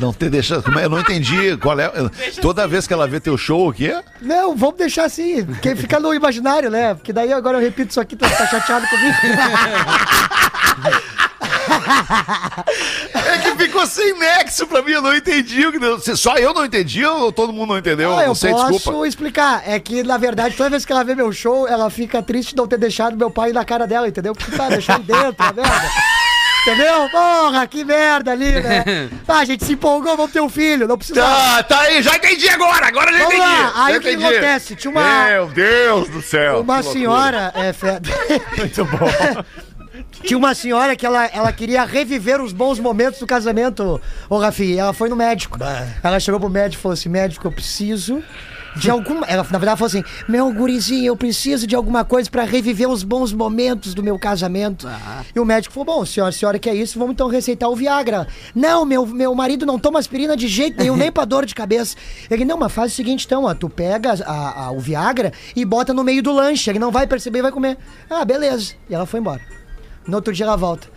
[0.01, 0.63] Não ter deixado.
[0.63, 0.87] Como é?
[0.87, 1.93] Eu não entendi qual é.
[2.41, 3.95] Toda vez que ela vê teu show, o quê?
[4.19, 6.95] Não, vamos deixar assim, porque fica no imaginário, né?
[6.95, 9.15] Porque daí agora eu repito isso aqui, tu tá chateado comigo.
[13.27, 15.63] É que ficou sem nexo pra mim, eu não entendi.
[16.17, 18.17] Só eu não entendi ou todo mundo não entendeu?
[18.17, 19.07] Ah, eu não sei, posso desculpa.
[19.09, 19.63] explicar.
[19.67, 22.57] É que, na verdade, toda vez que ela vê meu show, ela fica triste de
[22.57, 24.35] não ter deixado meu pai na cara dela, entendeu?
[24.35, 25.91] Porque tá, deixou ele dentro, tá merda.
[26.67, 27.11] Entendeu?
[27.11, 29.11] Porra, que merda ali, né?
[29.29, 31.21] Ah, a gente se empolgou, vamos ter um filho, não precisa.
[31.21, 33.49] Tá, tá aí, já entendi agora, agora já Vamos entendi.
[33.51, 34.25] lá, aí já o que entendi.
[34.27, 34.77] acontece?
[34.77, 36.61] Tinha uma- Meu Deus do céu.
[36.61, 38.01] Uma senhora, é, Fe-
[38.57, 39.45] Muito bom.
[40.25, 44.77] tinha uma senhora que ela, ela queria reviver os bons momentos do casamento, ô Rafi.
[44.79, 45.59] Ela foi no médico.
[46.03, 48.23] Ela chegou pro médico e falou assim: médico, eu preciso
[48.77, 49.27] de alguma.
[49.27, 53.03] Ela, na verdade, falou assim: meu gurizinho, eu preciso de alguma coisa pra reviver os
[53.05, 54.89] bons momentos do meu casamento.
[55.35, 58.27] E o médico falou: bom, senhora, a senhora quer isso, vamos então receitar o Viagra.
[58.55, 61.97] Não, meu, meu marido não toma aspirina de jeito nenhum, nem pra dor de cabeça.
[62.31, 65.65] Ele, não, mas faz o seguinte então, ó, tu pega a- a- o Viagra e
[65.65, 66.71] bota no meio do lanche.
[66.71, 67.77] Ele não vai perceber e vai comer.
[68.11, 68.73] Ah, beleza.
[68.89, 69.41] E ela foi embora.
[70.07, 70.89] No outro dia ela volta.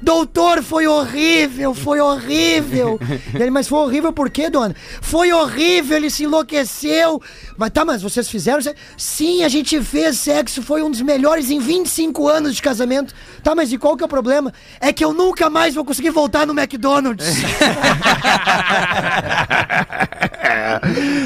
[0.00, 2.98] Doutor, foi horrível, foi horrível.
[3.34, 4.74] Ele, mas foi horrível por quê, dona?
[5.00, 7.20] Foi horrível, ele se enlouqueceu.
[7.56, 8.60] Mas tá, mas vocês fizeram?
[8.96, 13.14] Sim, a gente fez sexo, foi um dos melhores em 25 anos de casamento.
[13.42, 14.52] Tá, mas e qual que é o problema?
[14.80, 17.26] É que eu nunca mais vou conseguir voltar no McDonald's.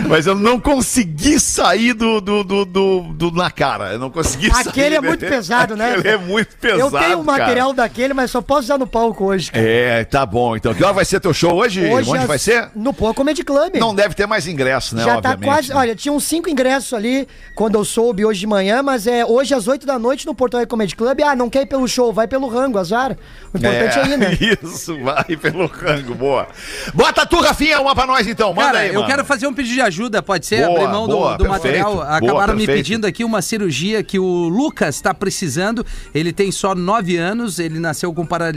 [0.08, 3.92] Mas eu não consegui sair do, do, do, do- do- na cara.
[3.92, 4.68] Eu não consegui sair.
[4.68, 5.08] Aquele é né?
[5.08, 5.92] muito pesado, né?
[5.92, 6.80] Aquele é muito pesado.
[6.80, 7.88] eu tenho um material cara.
[7.88, 9.50] daquele, mas só posso usar no palco hoje.
[9.50, 9.64] cara.
[9.66, 10.56] É, tá bom.
[10.56, 11.84] Então, que hora vai ser teu show hoje?
[11.86, 12.70] Onde às- vai ser?
[12.74, 13.74] No Poa Comedy Club.
[13.76, 15.02] Não deve ter mais ingresso, né?
[15.04, 15.40] Já obviamente.
[15.40, 15.68] tá quase.
[15.70, 15.74] né?
[15.76, 19.54] Olha, tinha uns cinco ingressos ali quando eu soube hoje de manhã, mas é hoje
[19.54, 21.20] às 8 da noite no Porto Alegre Comedy Club.
[21.24, 23.16] Ah, não quer ir pelo show, vai pelo rango, azar.
[23.52, 24.38] O importante é, ir, né?
[24.62, 26.46] Isso, vai pelo rango, boa.
[26.94, 28.50] Bota tu, Rafinha, uma pra nós então.
[28.54, 29.06] Manda Cara, aí, eu mano.
[29.06, 30.66] quero fazer um pedido de ajuda, pode ser?
[30.66, 31.50] Boa, Abrir mão do- boa, do, perfeito.
[31.64, 31.92] material.
[31.94, 35.84] Boa, Acabaram me pedindo aqui uma cirurgia que o Lucas está precisando.
[36.14, 38.49] Ele tem só 9 anos, ele nasceu com paralisia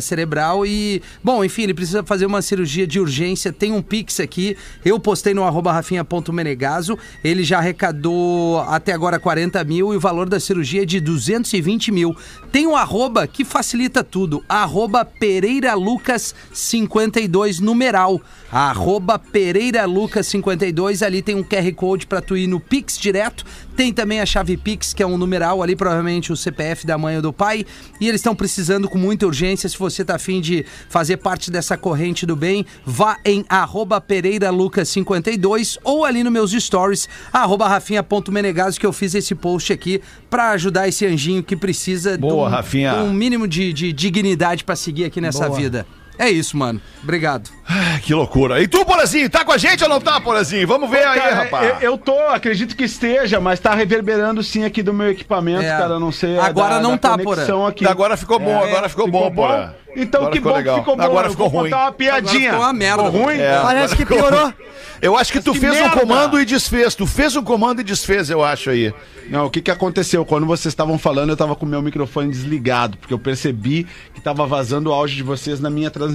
[0.00, 3.52] cerebral e, bom, enfim, ele precisa fazer uma cirurgia de urgência.
[3.52, 4.56] Tem um Pix aqui.
[4.84, 6.98] Eu postei no arroba rafinha.menegaso.
[7.22, 11.92] Ele já arrecadou até agora 40 mil e o valor da cirurgia é de 220
[11.92, 12.16] mil.
[12.50, 14.44] Tem um arroba que facilita tudo.
[14.48, 18.20] Arroba Pereira Lucas 52 numeral.
[18.50, 21.02] Arroba Pereira Lucas 52.
[21.02, 23.44] Ali tem um QR Code para tu ir no Pix direto.
[23.78, 27.14] Tem também a chave Pix, que é um numeral ali, provavelmente o CPF da mãe
[27.14, 27.64] ou do pai.
[28.00, 29.68] E eles estão precisando com muita urgência.
[29.68, 34.50] Se você tá afim de fazer parte dessa corrente do bem, vá em arroba Pereira
[34.50, 40.02] Lucas 52 ou ali nos meus stories, arroba rafinha.menegaso, que eu fiz esse post aqui
[40.28, 44.74] para ajudar esse anjinho que precisa Boa, de um, um mínimo de, de dignidade para
[44.74, 45.56] seguir aqui nessa Boa.
[45.56, 45.86] vida.
[46.18, 46.80] É isso, mano.
[47.02, 47.48] Obrigado.
[47.68, 48.60] Ah, Que loucura.
[48.60, 50.66] E tu, Porazinho, tá com a gente ou não tá, Porazinho?
[50.66, 51.68] Vamos ver aí, Cara, rapaz.
[51.80, 55.68] eu, eu tô, acredito que esteja, mas tá reverberando sim aqui do meu equipamento, É.
[55.78, 56.00] cara.
[56.00, 56.36] Não sei.
[56.38, 57.68] Agora não tá, conexão Porã.
[57.68, 57.86] aqui.
[57.86, 59.72] Agora ficou bom, É, agora ficou, bom, Porã.
[59.96, 60.74] Então Agora que ficou bom legal.
[60.74, 61.02] que ficou bom.
[61.02, 61.70] Agora ficou vou ruim.
[61.70, 62.50] contar uma piadinha.
[62.50, 63.04] Agora ficou uma merda.
[63.04, 63.38] Ficou ruim?
[63.38, 64.52] É, Parece que piorou.
[65.00, 66.00] Eu acho que tu Que fez um merda.
[66.00, 66.94] comando e desfez.
[66.94, 68.92] Tu fez um comando e desfez, eu acho aí.
[69.30, 70.24] Não, o que que aconteceu?
[70.24, 74.20] Quando vocês estavam falando, eu tava com o meu microfone desligado, porque eu percebi que
[74.20, 76.07] tava vazando o áudio de vocês na minha transmissão,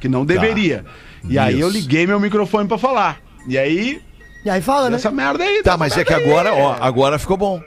[0.00, 0.84] que não deveria.
[1.28, 1.76] E aí eu Isso.
[1.78, 3.18] liguei meu microfone pra falar.
[3.46, 4.00] E aí,
[4.44, 4.96] E aí fala, né?
[4.96, 5.62] essa merda aí.
[5.62, 6.24] Tá, mas é que aí.
[6.24, 7.60] agora, ó, agora ficou bom.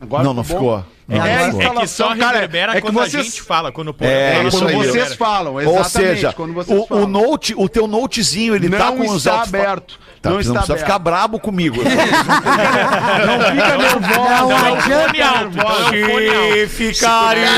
[0.00, 0.48] Agora não, não bom.
[0.48, 0.84] ficou.
[1.06, 1.76] Não, É, não a ficou.
[1.76, 4.48] É que só reverbera é que quando vocês- a gente fala, quando o É, quando
[4.48, 4.74] isso quando aí.
[4.76, 5.16] vocês reverbera.
[5.18, 5.90] falam, Ou exatamente.
[5.90, 7.06] seja, quando vocês o, o falam.
[7.06, 9.98] note, o teu notezinho, ele não tá com os está altos aberto.
[10.22, 10.86] Tá, Não não, está precisa aberto.
[10.86, 11.76] ficar brabo comigo.
[11.84, 14.38] Não fica nervosa.
[14.38, 15.04] Não não adianta.
[15.08, 16.68] Fone alto, então é fone alto.
[16.70, 17.50] Ficar É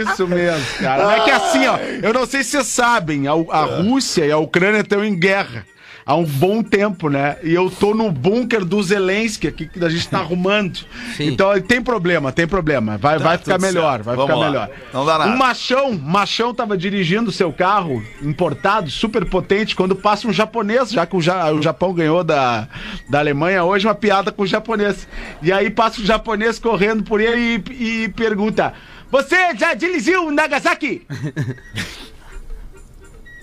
[0.00, 1.16] isso mesmo, cara.
[1.16, 4.38] É que assim, ó, eu não sei se vocês sabem, a, a Rússia e a
[4.38, 5.64] Ucrânia estão em guerra
[6.06, 7.36] há um bom tempo, né?
[7.42, 10.78] E eu tô no bunker do Zelensky aqui que a gente tá arrumando.
[11.14, 11.26] Sim.
[11.28, 12.96] Então tem problema, tem problema.
[12.96, 14.04] Vai, vai ficar melhor, certo.
[14.06, 14.46] vai Vamos ficar lá.
[14.50, 14.70] melhor.
[14.90, 15.30] Não dá nada.
[15.30, 21.04] Um machão, machão tava dirigindo seu carro importado, super potente, quando passa um japonês, já
[21.04, 22.66] que o, ja- o Japão ganhou da,
[23.06, 25.06] da Alemanha hoje, uma piada com o japonês.
[25.42, 28.72] E aí passa o japonês correndo por ele e, e pergunta:
[29.10, 31.06] Você já dirigiu Nagasaki?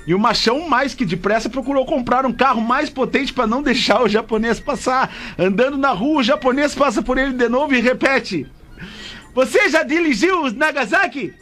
[0.07, 4.03] E o machão, mais que depressa, procurou comprar um carro mais potente para não deixar
[4.03, 5.11] o japonês passar.
[5.37, 8.45] Andando na rua, o japonês passa por ele de novo e repete:
[9.33, 11.33] Você já dirigiu Nagasaki?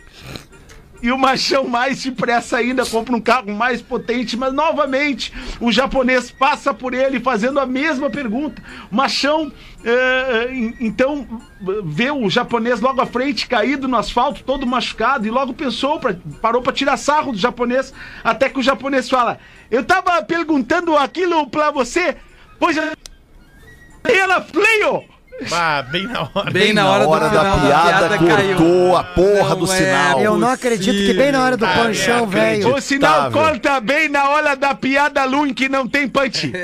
[1.04, 6.32] E o machão mais depressa ainda compra um carro mais potente, mas novamente o japonês
[6.32, 8.64] passa por ele fazendo a mesma pergunta.
[8.90, 9.52] Machão,
[9.84, 11.28] eh, eh, en- então,
[11.84, 16.16] vê o japonês logo à frente, caído no asfalto, todo machucado, e logo pensou, pra,
[16.42, 17.94] parou para tirar sarro do japonês,
[18.24, 19.40] até que o japonês fala:
[19.70, 22.16] Eu tava perguntando aquilo pra você,
[22.58, 25.13] pois ela fleio!
[25.50, 26.52] Bah, bem na hora.
[26.52, 28.56] Bem na hora, hora do da final piada, caiu.
[28.58, 30.22] cortou a porra do Não é sinal.
[30.22, 32.76] Eu não acredito que bem na hora do panchão, velho.
[32.76, 36.52] O sinal corta bem na hora da piada Luin que não tem punch.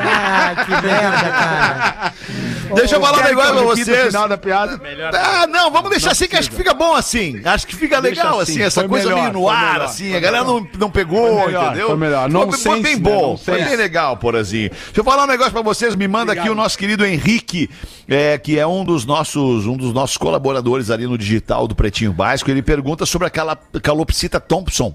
[0.00, 2.12] Ah, que merda, cara.
[2.74, 4.06] Deixa eu falar um negócio que pra vocês.
[4.06, 4.80] final da piada.
[5.14, 7.40] Ah, não, vamos deixar assim que acho que fica bom assim.
[7.44, 9.72] Acho que fica Deixa legal assim, assim, essa foi coisa melhor, meio no foi ar,
[9.72, 10.08] melhor, assim.
[10.08, 11.86] foi A galera não, não pegou, Foi melhor, entendeu?
[11.88, 12.30] foi melhor.
[12.30, 13.00] Foi, Nonsense, foi bem né?
[13.00, 14.70] bom, foi bem legal, Porazinho.
[14.70, 15.94] Deixa eu falar um negócio pra vocês.
[15.94, 17.70] Me manda aqui o nosso querido Henrique,
[18.08, 22.12] é, que é um dos nossos um dos nossos colaboradores ali no digital do Pretinho
[22.12, 22.50] Básico.
[22.50, 24.94] Ele pergunta sobre aquela calopsita Thompson.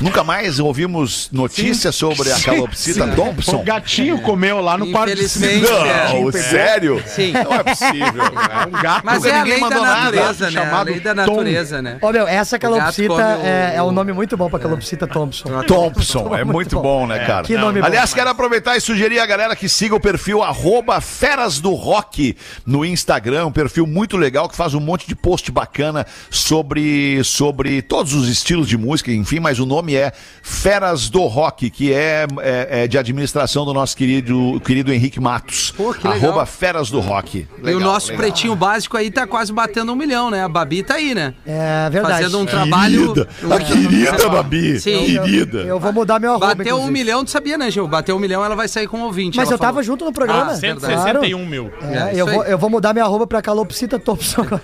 [0.00, 3.56] Nunca mais ouvimos notícias sobre a calopsita Thompson.
[3.56, 5.12] O gatinho comeu lá no parque.
[5.12, 6.32] Infelizmente, Não, é.
[6.32, 7.02] sério?
[7.06, 7.32] Sim.
[7.32, 8.32] Não é possível.
[8.32, 8.64] cara.
[8.74, 9.02] Um gato.
[9.04, 10.60] Mas é a ninguém lei da mandou nada, natureza, né?
[10.60, 11.20] A chamado lei da Tom.
[11.36, 11.98] natureza, né?
[12.00, 15.48] Ô, meu, essa calopsita come o- é, é um nome muito bom pra calopsita Thompson.
[15.64, 17.44] Thompson, é muito bom, né, cara?
[17.44, 17.86] Que nome bom.
[17.86, 22.36] Aliás, quero aproveitar e sugerir a galera que siga o perfil arroba Feras do Rock
[22.66, 27.82] no Instagram, um perfil muito legal que faz um monte de post bacana sobre, sobre
[27.82, 30.12] todos os estilos de música, enfim, mas o nome é
[30.42, 35.72] Feras do Rock, que é, é- é de administração do nosso querido, querido Henrique Matos.
[35.76, 36.30] Pô, que legal.
[36.30, 37.46] arroba Feras do Rock.
[37.64, 40.44] e o nosso pretinho básico aí tá quase batendo um milhão, né?
[40.44, 41.34] A Babi tá aí, né?
[41.46, 42.22] É verdade.
[42.24, 43.12] Fazendo um trabalho.
[43.12, 45.04] Querida, a querida Babi, Sim.
[45.04, 45.58] querida.
[45.60, 46.92] Eu vou mudar meu arroba, Bateu um inclusive.
[46.92, 47.86] milhão, tu sabia, né, Gil?
[47.88, 49.36] Bateu um milhão, ela vai sair com um ouvinte.
[49.36, 49.82] Mas eu tava falou.
[49.82, 50.52] junto no programa.
[50.52, 51.70] Ah, 161 mil.
[51.82, 54.44] É, É, eu, vou, eu vou mudar minha arroba pra calopsita Thompson.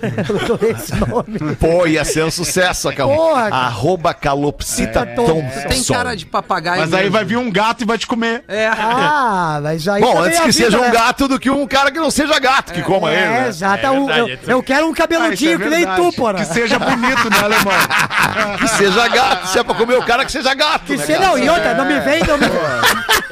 [0.61, 1.55] Eu esse nome.
[1.59, 3.09] Pô, ia ser um sucesso, cal...
[3.09, 3.47] Porra.
[3.49, 5.13] Arroba calopsita É.
[5.15, 5.67] Thompson.
[5.67, 6.81] Tem cara de papagaio.
[6.81, 7.11] Mas aí mesmo.
[7.13, 8.43] vai vir um gato e vai te comer.
[8.47, 8.67] É.
[8.67, 10.91] Ah, mas aí Bom, antes é que vida, seja um né?
[10.91, 13.47] gato do que um cara que não seja gato que coma ele, É, né?
[13.47, 13.85] exato.
[13.85, 16.33] É Um- verdade, eu, é eu quero um Ah, cabeludinho é que nem tu, porra.
[16.35, 17.71] Que seja bonito, né, alemão?
[18.59, 19.47] Que seja gato.
[19.47, 20.85] Se é pra comer o cara, que seja gato.
[20.85, 21.25] Que né, se, cara?
[21.27, 22.45] não, e outra, não me vem, não me,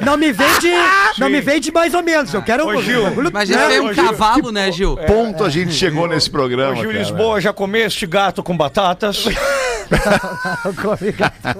[0.00, 0.72] não me vem de,
[1.18, 2.32] não me vem de mais ou menos.
[2.34, 3.68] Eu quero um Gil, Mas já né?
[3.68, 4.96] veio um cavalo, né, Gil?
[5.06, 6.98] Ponto a gente chegou nesse programa, Ô, Gil cara.
[6.98, 9.24] Lisboa, já comeste gato com batatas?
[10.64, 11.59] Eu comi gato.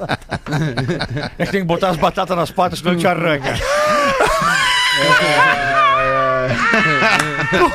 [1.39, 3.55] É que tem que botar as batatas nas patas, senão ele te arranca.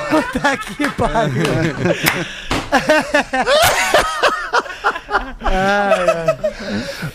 [0.10, 1.46] Puta que pariu.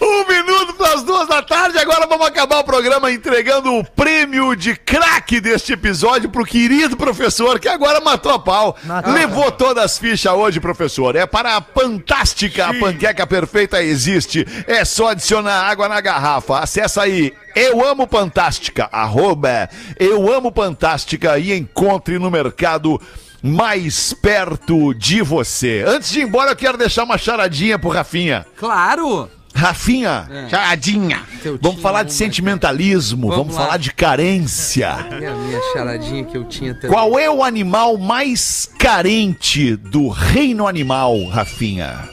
[0.00, 1.78] Um minuto para as duas da tarde.
[1.78, 7.58] Agora vamos acabar o programa entregando o prêmio de craque deste episódio pro querido professor,
[7.58, 8.76] que agora matou a pau.
[9.06, 11.16] Levou todas as fichas hoje, professor.
[11.16, 12.66] É para a Fantástica.
[12.66, 14.46] A panqueca perfeita existe.
[14.66, 16.58] É só adicionar água na garrafa.
[16.58, 17.32] Acessa aí.
[17.54, 18.88] Eu amo Fantástica.
[18.92, 19.68] Arroba
[19.98, 23.00] Eu amo Fantástica e encontre no mercado
[23.42, 25.84] mais perto de você.
[25.86, 28.46] Antes de ir embora, eu quero deixar uma charadinha pro Rafinha.
[28.56, 29.30] Claro!
[29.52, 31.22] Rafinha, charadinha.
[31.44, 34.86] Eu Vamos falar de uma, sentimentalismo, vamos, Vamos falar de carência.
[35.20, 36.90] É a minha charadinha que eu tinha também.
[36.90, 42.08] Qual é o animal mais carente do reino animal, Rafinha?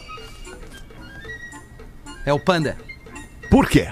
[2.25, 2.75] É o panda.
[3.49, 3.87] Por quê?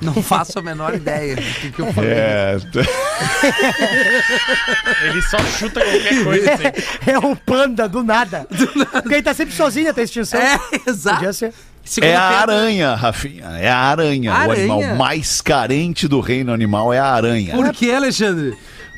[0.00, 2.10] Não faço a menor ideia do que, que eu falei.
[2.10, 2.56] É.
[5.04, 6.64] Ele só chuta qualquer coisa assim.
[7.10, 8.46] É um panda do nada.
[8.92, 10.40] Porque ele tá sempre sozinho até extinção.
[10.40, 11.16] É, exato.
[11.16, 11.54] Podia ser.
[12.02, 13.46] É a aranha, Rafinha.
[13.58, 14.32] É a aranha.
[14.32, 14.74] O Aranha?
[14.74, 17.54] animal mais carente do reino animal é a aranha.
[17.54, 18.56] Por que, Alexandre?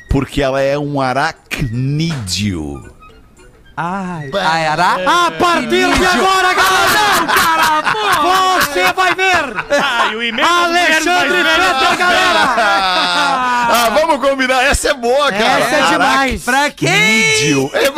[0.09, 2.91] Porque ela é um aracnídeo.
[3.81, 4.97] Ai, Ayará?
[5.07, 6.99] A partir de agora, galera!
[8.59, 9.55] Você vai ver!
[9.81, 12.39] Ah, e o e-mail Alexandre Fetter, galera!
[13.71, 14.65] Ah, vamos combinar.
[14.65, 15.59] Essa é boa, cara.
[15.63, 16.43] Essa é demais!
[16.43, 16.91] Pra quem?
[16.91, 17.71] Vídeo.
[17.73, 17.89] É.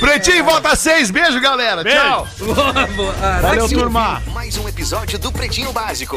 [0.00, 1.10] Pretinho, volta seis.
[1.10, 1.84] Beijo, galera.
[1.84, 2.26] Tchau.
[3.42, 4.22] Valeu, turma.
[4.32, 6.08] Mais um episódio do Pretinho Básico.